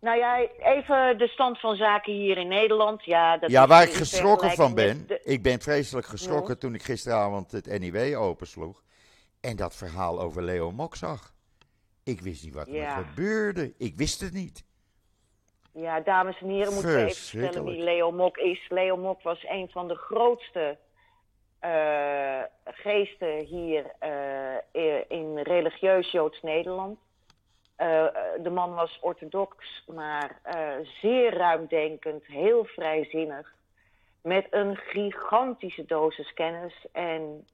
[0.00, 3.04] Nou ja, even de stand van zaken hier in Nederland.
[3.04, 5.06] Ja, dat ja, waar ik geschrokken van ben.
[5.06, 8.82] de- Ik ben vreselijk geschrokken toen ik gisteravond het NIW opensloeg.
[9.40, 11.34] En dat verhaal over Leo Mok zag.
[12.04, 13.74] Ik wist niet wat er gebeurde.
[13.78, 14.64] Ik wist het niet.
[15.72, 18.66] Ja, dames en heren, moeten we even vertellen wie Leo Mok is.
[18.68, 20.78] Leo Mok was een van de grootste
[21.58, 26.98] eh, geesten hier eh, in religieus Joods Nederland.
[27.76, 28.12] Eh, eh,
[28.42, 30.68] de man was orthodox, maar eh,
[31.00, 33.54] zeer ruimdenkend, heel vrijzinnig.
[34.22, 36.86] Met een gigantische dosis kennis.
[36.92, 37.46] En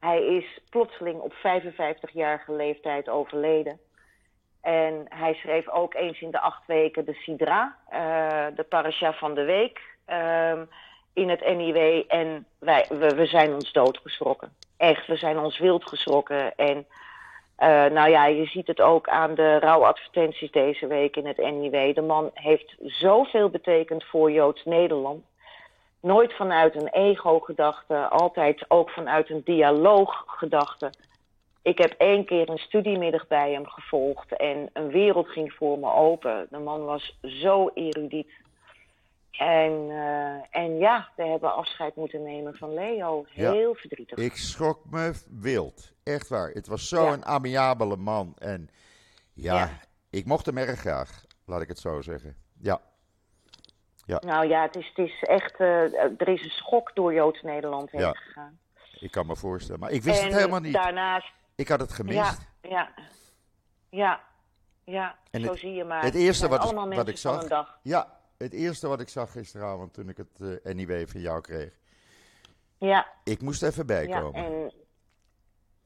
[0.00, 3.80] hij is plotseling op 55-jarige leeftijd overleden.
[4.60, 7.76] En hij schreef ook eens in de acht weken de Sidra,
[8.54, 10.64] de parasha van de week, ehm,
[11.12, 12.04] in het NIW.
[12.08, 14.52] En wij, we, we zijn ons doodgeschrokken.
[14.76, 16.56] Echt, we zijn ons wild geschrokken.
[16.56, 16.86] En
[17.56, 21.94] eh, nou ja, je ziet het ook aan de rouwadvertenties deze week in het NIW.
[21.94, 25.24] De man heeft zoveel betekend voor Joods Nederland.
[26.00, 30.90] Nooit vanuit een ego-gedachte, altijd ook vanuit een dialooggedachte.
[31.62, 35.92] Ik heb één keer een studiemiddag bij hem gevolgd en een wereld ging voor me
[35.92, 36.46] open.
[36.50, 38.30] De man was zo erudiet.
[39.38, 43.24] En, eh, en ja, we hebben afscheid moeten nemen van Leo.
[43.30, 43.52] Ja.
[43.52, 44.18] Heel verdrietig.
[44.18, 45.92] Ik schrok me wild.
[46.02, 46.48] Echt waar.
[46.50, 47.22] Het was zo'n Ja.
[47.22, 48.34] amiabele man.
[48.38, 48.70] En
[49.32, 49.70] ja, Ja.
[50.10, 51.24] ik mocht hem erg graag.
[51.44, 52.36] Laat ik het zo zeggen.
[52.60, 52.80] Ja.
[54.20, 55.60] Nou ja, het is, het is echt.
[55.60, 58.12] eh, er is een schok door Joods Nederland heen Ja.
[58.12, 58.58] gegaan.
[59.00, 59.80] Ik kan me voorstellen.
[59.80, 60.72] Maar ik wist en het helemaal niet.
[60.72, 61.32] Daarnaast.
[61.54, 62.46] Ik had het Ja, gemist.
[62.62, 62.90] ja.
[63.90, 64.20] Ja,
[64.84, 65.16] ja.
[65.30, 66.02] En zo het- zie je maar.
[66.02, 67.78] het eerste wat wat ik zag-.
[67.82, 71.72] Ja, het eerste wat ik zag gisteravond toen ik het eh NIW van jou kreeg.
[72.78, 74.44] Ja, Ik moest even ja, bijkomen.
[74.44, 74.72] en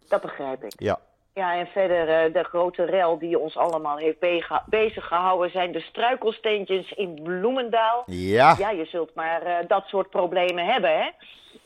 [0.09, 0.73] dat begrijp ik.
[0.81, 1.01] Ja,
[1.35, 4.19] Ja, en verder eh, de grote rel die ons allemaal heeft
[4.67, 8.03] bezig gehouden zijn de struikelsteentjes in Bloemendaal.
[8.07, 8.55] ja.
[8.59, 11.11] Ja, je zult maar eh, dat soort problemen hebben, hè?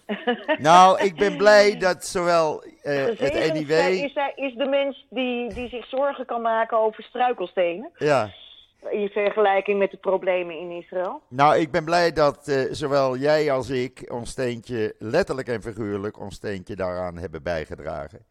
[0.58, 3.70] Nou, ik ben blij dat zowel het NIW...
[3.70, 7.90] is, is de mens die, die zich zorgen kan maken over struikelstenen.
[7.96, 8.30] Ja,
[8.90, 11.22] In vergelijking met de problemen in Israël.
[11.28, 16.20] nou, ik ben blij dat eh, zowel jij als ik ons steentje, letterlijk en figuurlijk,
[16.20, 18.24] ons steentje daaraan hebben bijgedragen.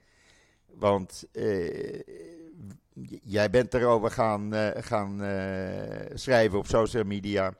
[0.65, 1.99] Want eh,
[3.23, 5.17] jij bent erover gaan, eh, gaan
[6.13, 7.53] schrijven op social media.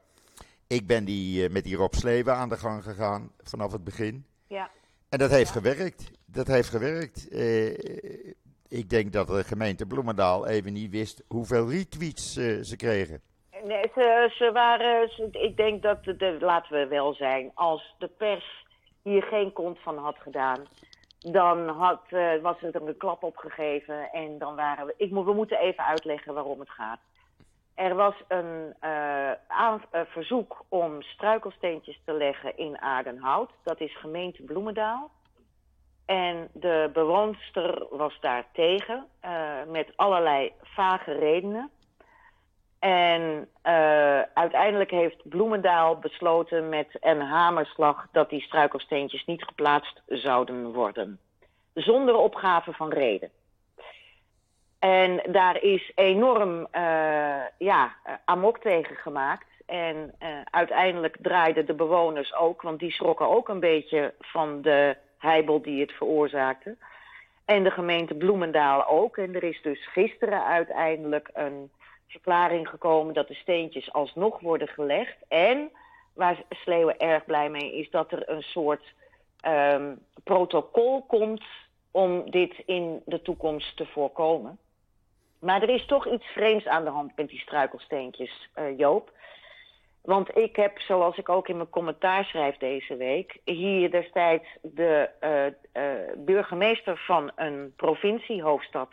[0.66, 4.24] Ik ben die, met die Rob Sleven aan de gang gegaan vanaf het begin.
[4.46, 4.70] Ja.
[5.08, 5.60] En dat heeft Ja.
[5.60, 6.10] gewerkt.
[6.26, 7.28] Dat heeft gewerkt.
[8.68, 13.20] Ik denk dat de gemeente Bloemendaal even niet wist hoeveel retweets eh, ze kregen.
[13.64, 18.64] Nee, ze, ze waren, ik denk dat, de, laten we wel zijn, als de pers
[19.02, 20.66] hier geen kont van had gedaan,
[21.18, 24.94] dan had, eh, was er een klap op gegeven en dan waren we...
[24.96, 27.00] Ik, we moeten even uitleggen waarom het gaat.
[27.74, 29.30] Er was een eh,
[30.06, 33.50] verzoek om struikelsteentjes te leggen in Aardenhout.
[33.62, 35.10] Dat is gemeente Bloemendaal.
[36.04, 41.70] En de bewoonster was daar tegen, eh, met allerlei vage redenen.
[42.78, 50.72] En eh, uiteindelijk heeft Bloemendaal besloten met een hamerslag dat die struikelsteentjes niet geplaatst zouden
[50.72, 51.18] worden.
[51.74, 53.30] Zonder opgave van reden.
[54.78, 59.46] En daar is enorm eh, ja, amok tegen gemaakt.
[59.66, 60.14] En
[60.50, 65.80] uiteindelijk draaiden de bewoners ook, want die schrokken ook een beetje van de heibel die
[65.80, 66.76] het veroorzaakte.
[67.44, 69.16] En de gemeente Bloemendaal ook.
[69.16, 71.70] En er is dus gisteren uiteindelijk een
[72.06, 75.16] verklaring gekomen dat de steentjes alsnog worden gelegd.
[75.28, 75.70] En
[76.12, 78.92] waar Sleeuwen erg blij mee is dat er een soort
[79.40, 81.44] ehm, protocol komt
[81.90, 84.58] om dit in de toekomst te voorkomen.
[85.38, 89.12] Maar er is toch iets vreemds aan de hand met die struikelsteentjes, uh, Joop.
[90.04, 95.10] Want ik heb, zoals ik ook in mijn commentaar schrijf deze week, hier destijds de
[95.20, 98.92] uh, uh, burgemeester van een provinciehoofdstad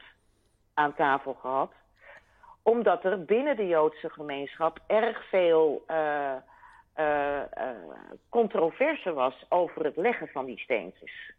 [0.73, 1.71] aan tafel gehad.
[2.63, 6.35] Omdat er binnen de Joodse gemeenschap erg veel uh,
[8.29, 11.33] controverse was over het leggen van die steentjes.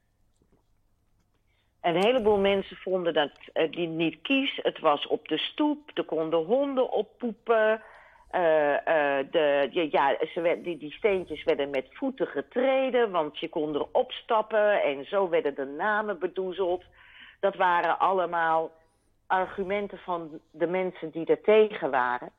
[1.80, 3.32] Een heleboel mensen vonden dat
[3.70, 4.58] die niet kies.
[4.62, 7.82] Het was op de stoep, er konden honden oppoepen.
[8.34, 13.48] Uh, uh, de, ja, ze werd, die, die steentjes werden met voeten getreden, want je
[13.48, 16.84] kon erop stappen en zo werden de namen bedoezeld.
[17.40, 18.70] Dat waren allemaal
[19.26, 22.30] argumenten van de mensen die er tegen waren.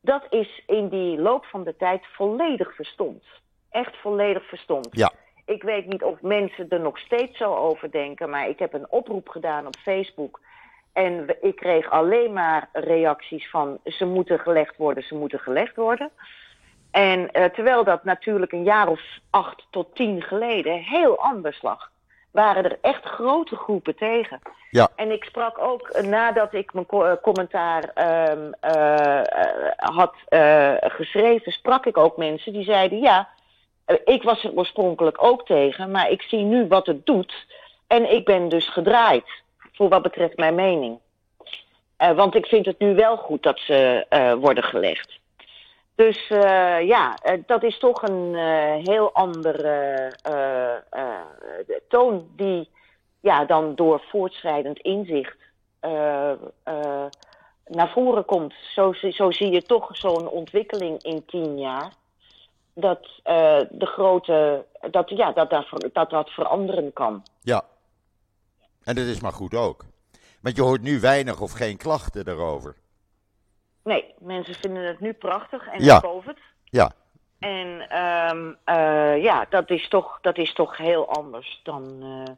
[0.00, 3.24] Dat is in die loop van de tijd volledig verstomd.
[3.70, 4.88] Echt volledig verstomd.
[4.90, 5.12] Ja.
[5.46, 8.90] Ik weet niet of mensen er nog steeds zo over denken, maar ik heb een
[8.90, 10.40] oproep gedaan op Facebook
[10.92, 16.10] en ik kreeg alleen maar reacties van ze moeten gelegd worden, ze moeten gelegd worden.
[16.90, 19.00] En uh, terwijl dat natuurlijk een jaar of
[19.30, 21.90] acht tot tien geleden heel anders lag,
[22.30, 24.38] waren er echt grote groepen tegen.
[24.70, 24.88] Ja.
[24.96, 29.22] En ik sprak ook uh, nadat ik mijn co commentaar uh,
[29.76, 30.14] had
[30.80, 33.28] geschreven, sprak ik ook mensen die zeiden ja,
[34.04, 37.46] ik was er oorspronkelijk ook tegen, maar ik zie nu wat het doet
[37.86, 39.41] en ik ben dus gedraaid
[39.72, 40.98] voor wat betreft mijn mening.
[42.02, 45.20] Uh, want ik vind het nu wel goed dat ze uh, worden gelegd.
[45.94, 48.34] Dus uh, ja, dat is toch een
[48.84, 50.12] heel andere
[51.88, 52.68] toon die
[53.20, 55.36] ja, dan door voortschrijdend inzicht
[57.66, 58.54] naar voren komt.
[58.74, 61.92] Zo, zo zie je toch zo'n ontwikkeling in tien jaar.
[62.74, 63.08] Dat
[63.70, 67.22] de grote, dat, ja, dat, dat, dat dat veranderen kan.
[67.42, 67.64] Ja,
[68.84, 69.84] en dat is maar goed ook.
[70.40, 72.74] Want je hoort nu weinig of geen klachten erover.
[73.84, 76.00] Nee, mensen vinden het nu prachtig en ja.
[76.00, 76.38] COVID.
[76.64, 76.92] Ja.
[77.38, 82.34] En um, uh, ja, dat is, toch, dat is toch heel anders dan, uh,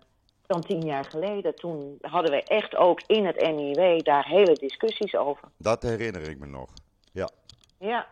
[0.47, 1.55] dan tien jaar geleden.
[1.55, 5.49] Toen hadden we echt ook in het NIW daar hele discussies over.
[5.59, 6.71] Dat herinner ik me nog,
[7.13, 7.29] ja.
[7.79, 8.07] Ja,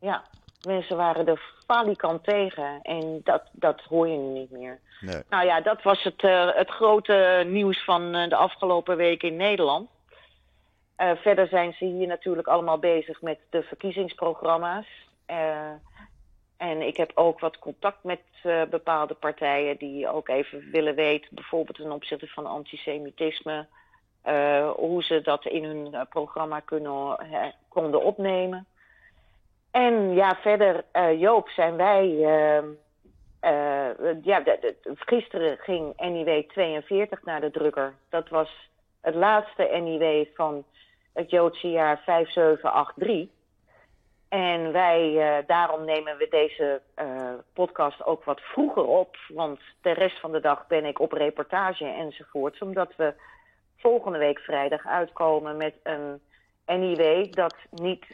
[0.00, 0.24] ja.
[0.66, 4.80] Mensen waren er falikant tegen en dat, dat hoor je nu niet meer.
[5.00, 5.22] Nee.
[5.28, 9.36] Nou ja, dat was het, uh, het grote nieuws van uh, de afgelopen week in
[9.36, 9.90] Nederland.
[10.98, 14.86] Uh, verder zijn ze hier natuurlijk allemaal bezig met de verkiezingsprogramma's.
[16.56, 18.20] en ik heb ook wat contact met
[18.70, 23.66] bepaalde partijen die ook even willen weten, bijvoorbeeld ten opzichte van antisemitisme,
[24.74, 27.16] hoe ze dat in hun programma kunnen,
[27.68, 28.66] konden opnemen.
[29.70, 30.84] En ja, verder,
[31.16, 32.26] Joop, zijn wij.
[33.42, 37.94] Uh, ja, de, gisteren ging NIW 42 naar de drukker.
[38.08, 38.70] Dat was
[39.00, 40.64] het laatste NIW van
[41.12, 43.36] het Joodse jaar 5783.
[44.28, 46.80] En wij, daarom nemen we deze
[47.52, 49.16] podcast ook wat vroeger op.
[49.28, 52.58] Want de rest van de dag ben ik op reportage enzovoorts.
[52.58, 53.14] Omdat we
[53.76, 56.20] volgende week vrijdag uitkomen met een
[56.66, 58.06] NIW dat niet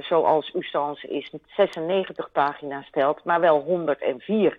[0.00, 4.58] zoals Ustans is 96 pagina's stelt, maar wel 104.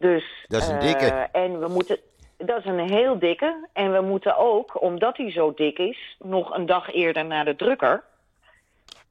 [0.00, 1.04] Dus, dat is een dikke.
[1.04, 1.98] Uh, en we moeten,
[2.36, 3.68] dat is een heel dikke.
[3.72, 7.56] En we moeten ook, omdat hij zo dik is, nog een dag eerder naar de
[7.56, 8.02] drukker.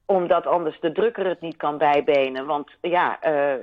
[0.06, 2.46] Omdat anders de drukker het niet kan bijbenen.
[2.46, 3.54] Want ja, uh,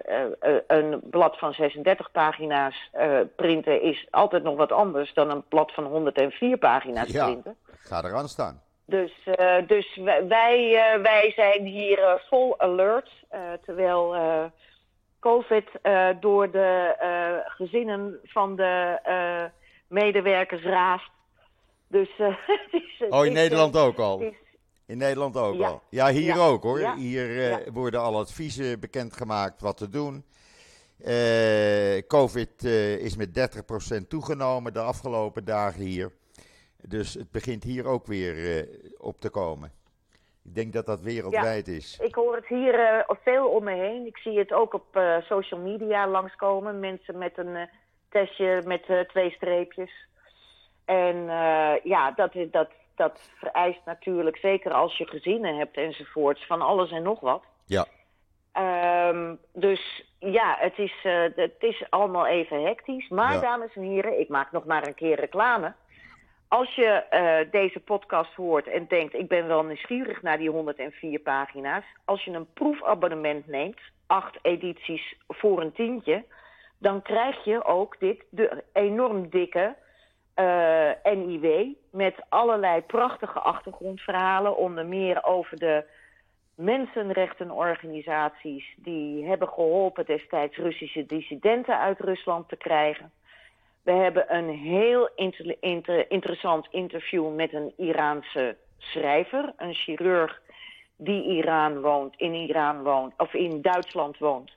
[0.67, 2.89] een blad van 36 pagina's
[3.35, 7.55] printen is altijd nog wat anders dan een blad van 104 pagina's ja, printen.
[7.79, 8.61] Ga eraan staan.
[8.85, 9.11] Dus,
[9.67, 9.95] dus
[10.27, 13.09] wij, wij zijn hier vol alert.
[13.65, 14.15] terwijl
[15.19, 15.65] COVID
[16.19, 16.95] door de
[17.45, 19.51] gezinnen van de
[19.87, 21.11] medewerkers raast.
[21.87, 24.19] Dus, het is, oh, in is, Nederland ook al?
[24.19, 24.33] Is,
[24.85, 25.67] in Nederland ook ja.
[25.67, 25.81] al?
[25.89, 26.45] Ja, hier ja.
[26.45, 26.79] ook hoor.
[26.79, 26.95] Ja.
[26.95, 30.25] Hier worden al adviezen bekendgemaakt wat te doen.
[32.07, 32.63] COVID
[32.99, 33.59] is met
[34.03, 36.11] 30% toegenomen de afgelopen dagen hier.
[36.87, 38.67] Dus het begint hier ook weer
[38.97, 39.71] op te komen.
[40.47, 41.99] Ik denk dat dat wereldwijd ja, is.
[41.99, 44.05] Ik hoor het hier uh, veel om me heen.
[44.05, 46.79] Ik zie het ook op uh, social media langskomen.
[46.79, 47.69] Mensen met een
[48.09, 49.91] testje met twee streepjes.
[50.85, 51.25] En
[51.83, 57.03] ja, dat, dat, dat vereist natuurlijk, zeker als je gezinnen hebt enzovoorts, van alles en
[57.03, 57.43] nog wat.
[57.65, 57.85] Ja.
[59.09, 60.93] Um, dus ja, het is,
[61.35, 63.09] het is allemaal even hectisch.
[63.09, 63.39] Maar Ja.
[63.39, 65.73] dames en heren, ik maak nog maar een keer reclame.
[66.47, 71.19] Als je eh, deze podcast hoort en denkt: ik ben wel nieuwsgierig naar die 104
[71.19, 71.83] pagina's.
[72.05, 76.23] Als je een proefabonnement neemt, acht edities voor een tientje,
[76.79, 79.75] dan krijg je ook dit de enorm dikke
[80.35, 85.83] uh, NIW met allerlei prachtige achtergrondverhalen, onder meer over de
[86.55, 93.11] mensenrechtenorganisaties die hebben geholpen destijds Russische dissidenten uit Rusland te krijgen.
[93.87, 100.41] We hebben een heel inter inter interessant interview met een Iraanse schrijver, een chirurg
[100.95, 104.51] die Iran woont, in Iran woont, of in Duitsland woont.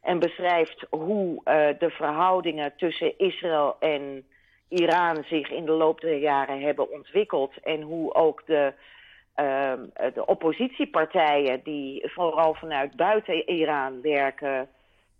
[0.00, 4.24] En beschrijft hoe uh, de verhoudingen tussen Israël en
[4.68, 7.52] Iran zich in de loop der jaren hebben ontwikkeld.
[7.62, 8.72] En hoe ook de,
[9.36, 9.72] uh,
[10.14, 14.68] de oppositiepartijen, die vooral vanuit buiten Iran werken,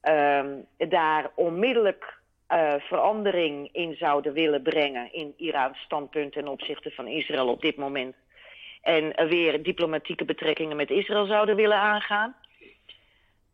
[0.03, 0.45] uh,
[0.89, 2.21] daar onmiddellijk
[2.53, 7.77] uh, verandering in zouden willen brengen in Iraans standpunt ten opzichte van Israël op dit
[7.77, 8.15] moment.
[8.83, 12.35] En weer diplomatieke betrekkingen met Israël zouden willen aangaan.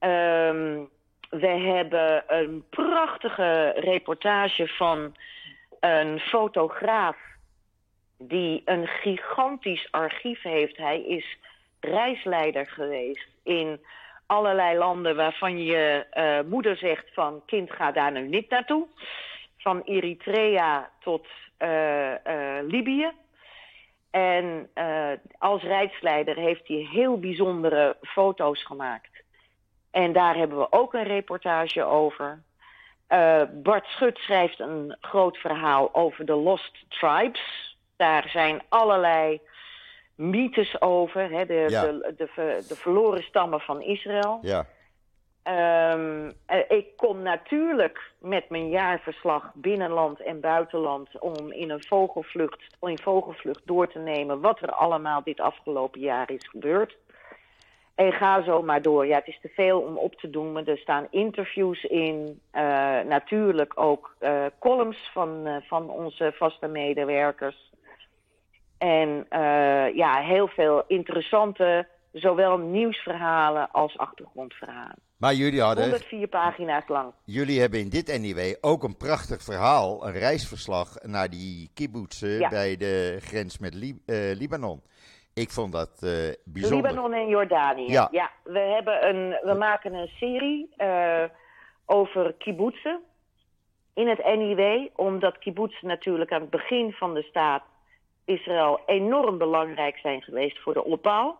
[0.00, 0.88] Um,
[1.30, 5.16] we hebben een prachtige reportage van
[5.80, 7.16] een fotograaf
[8.18, 10.76] die een gigantisch archief heeft.
[10.76, 11.36] Hij is
[11.80, 13.80] reisleider geweest in
[14.28, 18.86] allerlei landen waarvan je uh, moeder zegt van kind ga daar nu niet naartoe.
[19.56, 21.26] Van Eritrea tot
[21.58, 23.10] uh, uh, Libië.
[24.10, 24.70] En
[25.38, 29.22] als reisleider heeft hij heel bijzondere foto's gemaakt.
[29.90, 32.42] En daar hebben we ook een reportage over.
[33.52, 37.76] Bart Schut schrijft een groot verhaal over de Lost Tribes.
[37.96, 39.40] Daar zijn allerlei
[40.18, 41.82] mythes over, hè, de, Ja.
[41.82, 42.28] de, de,
[42.68, 44.38] de verloren stammen van Israël.
[44.42, 44.66] Ja,
[45.42, 52.58] Ehm, eh, ik kom natuurlijk met mijn jaarverslag binnenland en buitenland om in een vogelvlucht,
[52.80, 56.96] in vogelvlucht door te nemen wat er allemaal dit afgelopen jaar is gebeurd.
[57.94, 59.06] En ga zo maar door.
[59.06, 62.40] Ja, het is te veel om op te doen, maar er staan interviews in.
[62.50, 62.62] eh,
[63.00, 67.72] natuurlijk ook eh, columns van, van onze vaste medewerkers.
[68.78, 74.96] En eh, ja, heel veel interessante, zowel nieuwsverhalen als achtergrondverhalen.
[75.16, 77.12] maar jullie hadden 104 pagina's lang.
[77.24, 82.48] Jullie hebben in dit NIW ook een prachtig verhaal, een reisverslag naar die kibbutzen Ja.
[82.48, 84.82] bij de grens met Lib- eh, Libanon.
[85.34, 86.10] Ik vond dat eh,
[86.44, 86.90] bijzonder.
[86.90, 87.90] Libanon en Jordanië.
[87.92, 88.08] Ja.
[88.44, 90.68] we, hebben een, we maken een serie
[91.86, 93.00] over kibbutzen
[93.94, 94.88] in het NIW.
[94.96, 97.62] Omdat kibbutzen natuurlijk aan het begin van de staat
[98.28, 101.38] Israël enorm belangrijk zijn geweest voor de opbouw.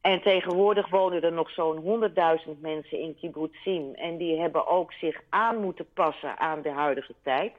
[0.00, 2.02] En tegenwoordig wonen er nog zo'n
[2.46, 3.94] 100.000 mensen in kibbutzim.
[3.94, 7.52] En die hebben ook zich aan moeten passen aan de huidige tijd.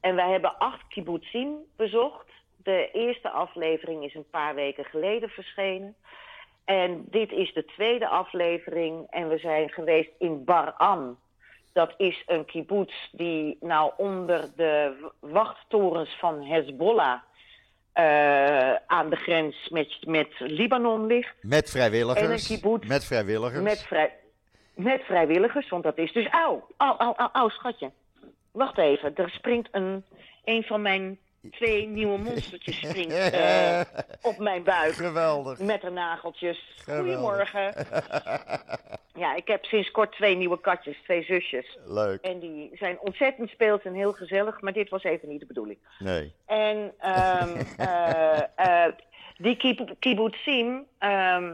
[0.00, 2.26] En wij hebben acht kibbutzim bezocht.
[2.62, 5.94] De eerste aflevering is een paar weken geleden verschenen.
[6.64, 9.06] En dit is de tweede aflevering.
[9.10, 11.18] En we zijn geweest in Baran.
[11.72, 17.20] Dat is een kibbutz die nou onder de wachttorens van Hezbollah...
[17.92, 21.34] eh, aan de grens met, met Libanon ligt.
[21.40, 22.48] Met vrijwilligers.
[22.48, 22.88] En kibbutz.
[22.88, 23.62] Met vrijwilligers.
[23.62, 24.12] Met, vrij,
[24.74, 26.28] met vrijwilligers, want dat is dus...
[26.30, 27.90] Auw, auw, auw, auw, schatje.
[28.52, 30.04] Wacht even, er springt een...
[30.44, 31.18] Een van mijn
[31.50, 33.80] twee nieuwe monstertjes springt eh,
[34.22, 34.92] op mijn buik.
[34.94, 35.58] Geweldig.
[35.58, 36.72] Met de nageltjes.
[36.76, 37.04] Geweldig.
[37.06, 37.72] Goedemorgen.
[39.14, 41.78] Ja, ik heb sinds kort twee nieuwe katjes, twee zusjes.
[41.86, 42.20] Leuk.
[42.22, 45.78] En die zijn ontzettend speels en heel gezellig, maar dit was even niet de bedoeling.
[45.98, 46.32] Nee.
[46.46, 48.92] En ehm eh, eh,
[49.36, 51.52] die kib- kibbutzim, ehm,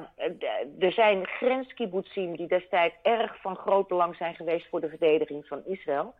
[0.78, 5.62] er zijn grenskibbutzim die destijds erg van groot belang zijn geweest voor de verdediging van
[5.66, 6.14] Israël.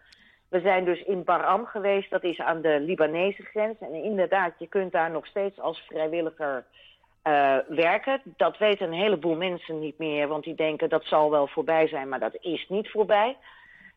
[0.49, 3.79] We zijn dus in Baram geweest, dat is aan de Libanese grens.
[3.81, 6.65] En inderdaad, je kunt daar nog steeds als vrijwilliger
[7.23, 8.21] eh, werken.
[8.25, 12.09] Dat weten een heleboel mensen niet meer, want die denken dat zal wel voorbij zijn,
[12.09, 13.37] maar dat is niet voorbij.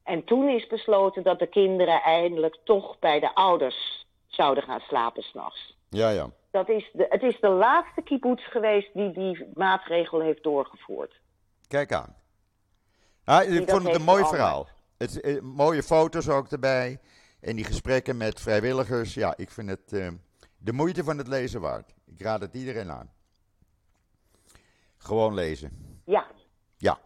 [0.03, 5.24] En toen is besloten dat de kinderen eindelijk toch bij de ouders zouden gaan slapen
[5.24, 5.78] s'nachts.
[5.89, 6.30] Ja, ja.
[6.51, 11.20] Dat is de, het is de laatste kibbutz geweest die die maatregel heeft doorgevoerd.
[11.68, 12.16] Kijk aan.
[13.26, 14.68] Ah, ik vond het een mooi verhaal.
[14.97, 16.99] Het, eh, mooie foto's ook erbij.
[17.41, 19.13] En die gesprekken met vrijwilligers.
[19.13, 20.07] Ja, ik vind het eh,
[20.57, 21.93] de moeite van het lezen waard.
[22.05, 23.11] Ik raad het iedereen aan.
[24.97, 26.01] Gewoon lezen.
[26.05, 26.27] Ja.
[26.77, 26.99] Ja.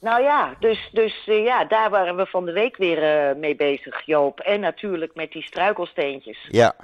[0.00, 3.56] Nou ja, dus, dus uh, ja, daar waren we van de week weer uh, mee
[3.56, 4.40] bezig, Joop.
[4.40, 6.46] En natuurlijk met die struikelsteentjes.
[6.48, 6.74] Ja.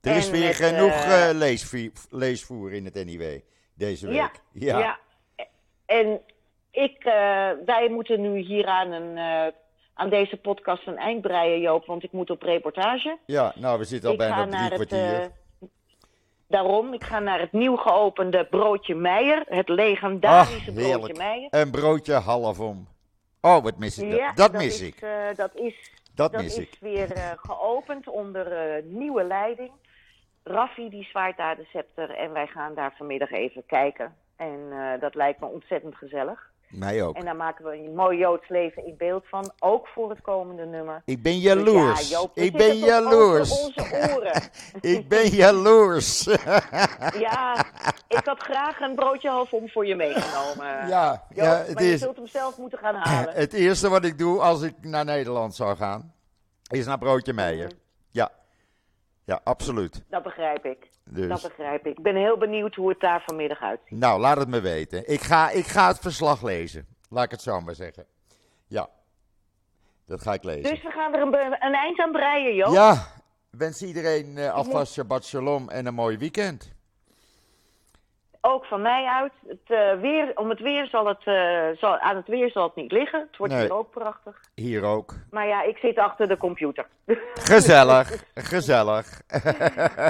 [0.00, 3.40] Er en is weer met, genoeg leesvoer, leesvoer in het NIW
[3.74, 4.16] deze week.
[4.16, 4.78] Ja, ja.
[4.78, 4.98] ja.
[5.86, 6.20] En
[6.70, 7.12] ik, uh,
[7.64, 9.52] wij moeten nu hier aan, een, uh,
[9.96, 13.18] aan deze podcast een eind breien, Joop, want ik moet op reportage.
[13.26, 15.20] Ja, nou, we zitten al ik bijna op drie kwartier.
[15.20, 15.30] Het,
[15.60, 15.68] uh,
[16.48, 21.48] daarom, ik ga naar het nieuw geopende Broodje Meijer, het legendarische Ach, Broodje Meijer.
[21.50, 22.88] Een broodje half om.
[23.40, 24.36] Oh, wat mis ik ja, dat?
[24.36, 25.00] Dat, mis is, ik.
[25.36, 26.76] dat is, dat, dat mis is ik.
[26.80, 29.70] weer geopend onder nieuwe leiding.
[30.42, 34.14] Raffi die zwaait daar de scepter en wij gaan daar vanmiddag even kijken.
[34.36, 34.58] En
[35.00, 36.50] dat lijkt me ontzettend gezellig.
[36.68, 37.16] Mij ook.
[37.16, 40.64] En daar maken we een mooi Joods leven in beeld van, ook voor het komende
[40.64, 41.02] nummer.
[41.04, 41.98] Ik ben jaloers.
[41.98, 43.50] Dus ja, Joop, ik ben jaloers.
[43.50, 44.42] Onze oren.
[44.80, 46.24] ik ben jaloers.
[47.18, 47.64] ja,
[48.08, 50.66] ik had graag een broodje half om voor je meegenomen.
[50.88, 51.90] Ja, Joop, ja het maar is.
[51.90, 53.34] je zult hem zelf moeten gaan halen.
[53.44, 56.12] Het eerste wat ik doe als ik naar Nederland zou gaan,
[56.70, 57.66] is naar Broodje Meijer.
[57.66, 57.74] Mhm.
[57.76, 57.84] Ja.
[59.26, 60.04] Ja, absoluut.
[60.08, 60.90] Dat begrijp ik.
[61.04, 61.28] Dus.
[61.28, 61.96] Dat begrijp ik.
[61.96, 63.98] Ik ben heel benieuwd hoe het daar vanmiddag uitziet.
[63.98, 65.12] Nou, laat het me weten.
[65.12, 66.86] Ik ga, ik ga het verslag lezen.
[67.08, 68.06] Laat ik het zo maar zeggen.
[68.66, 68.88] Ja,
[70.06, 70.70] dat ga ik lezen.
[70.70, 72.72] Dus we gaan er een, een eind aan breien, joh.
[72.72, 73.06] Ja,
[73.50, 76.75] wens iedereen uh, alvast Shabbat Shalom en een mooi weekend.
[78.48, 79.32] Ook van mij uit.
[79.46, 82.74] Het, uh, weer, om het weer zal het, uh, zal, aan het weer zal het
[82.74, 83.20] niet liggen.
[83.20, 83.62] Het wordt Nee.
[83.62, 84.40] hier ook prachtig.
[84.54, 85.14] Hier ook.
[85.30, 86.86] Maar ja, ik zit achter de computer.
[87.34, 89.20] Gezellig, gezellig.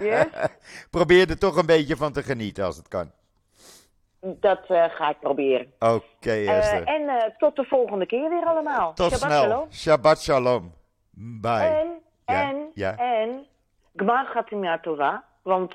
[0.03, 0.26] Yes?
[0.91, 3.11] Probeer er toch een beetje van te genieten als het kan.
[4.20, 5.72] Dat uh, ga ik proberen.
[5.78, 6.82] Oké, Esther.
[6.82, 8.93] Uh, en tot de volgende keer weer allemaal.
[8.93, 9.43] Tot Shabbat snel.
[9.43, 9.72] Shalom.
[9.72, 10.74] Shabbat shalom.
[11.11, 11.53] Bye.
[11.53, 12.97] En, Ja, en, ja.
[12.97, 13.47] en,
[13.97, 15.18] Gmar Torah.
[15.43, 15.74] Want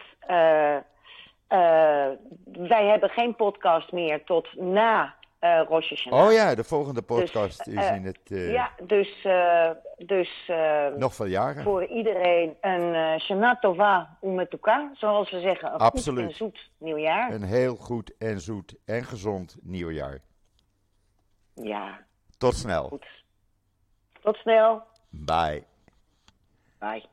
[2.67, 6.25] wij hebben geen podcast meer tot na Hashanah.
[6.25, 8.19] Oh ja, de volgende podcast Dus, is eh, in het...
[8.23, 11.63] eh, Ja, dus, uh, dus uh, Nog veel jaren.
[11.63, 15.73] voor iedereen een uh, Shana Tova Umetuka, zoals we zeggen.
[15.73, 16.23] Een Absoluut.
[16.23, 17.31] goed en zoet nieuwjaar.
[17.33, 20.19] Een heel goed en zoet en gezond nieuwjaar.
[21.55, 21.99] Ja,
[22.37, 22.87] Tot snel.
[22.87, 23.05] goed.
[24.21, 24.83] Tot snel.
[25.09, 25.63] Bye.
[26.79, 27.03] Bye.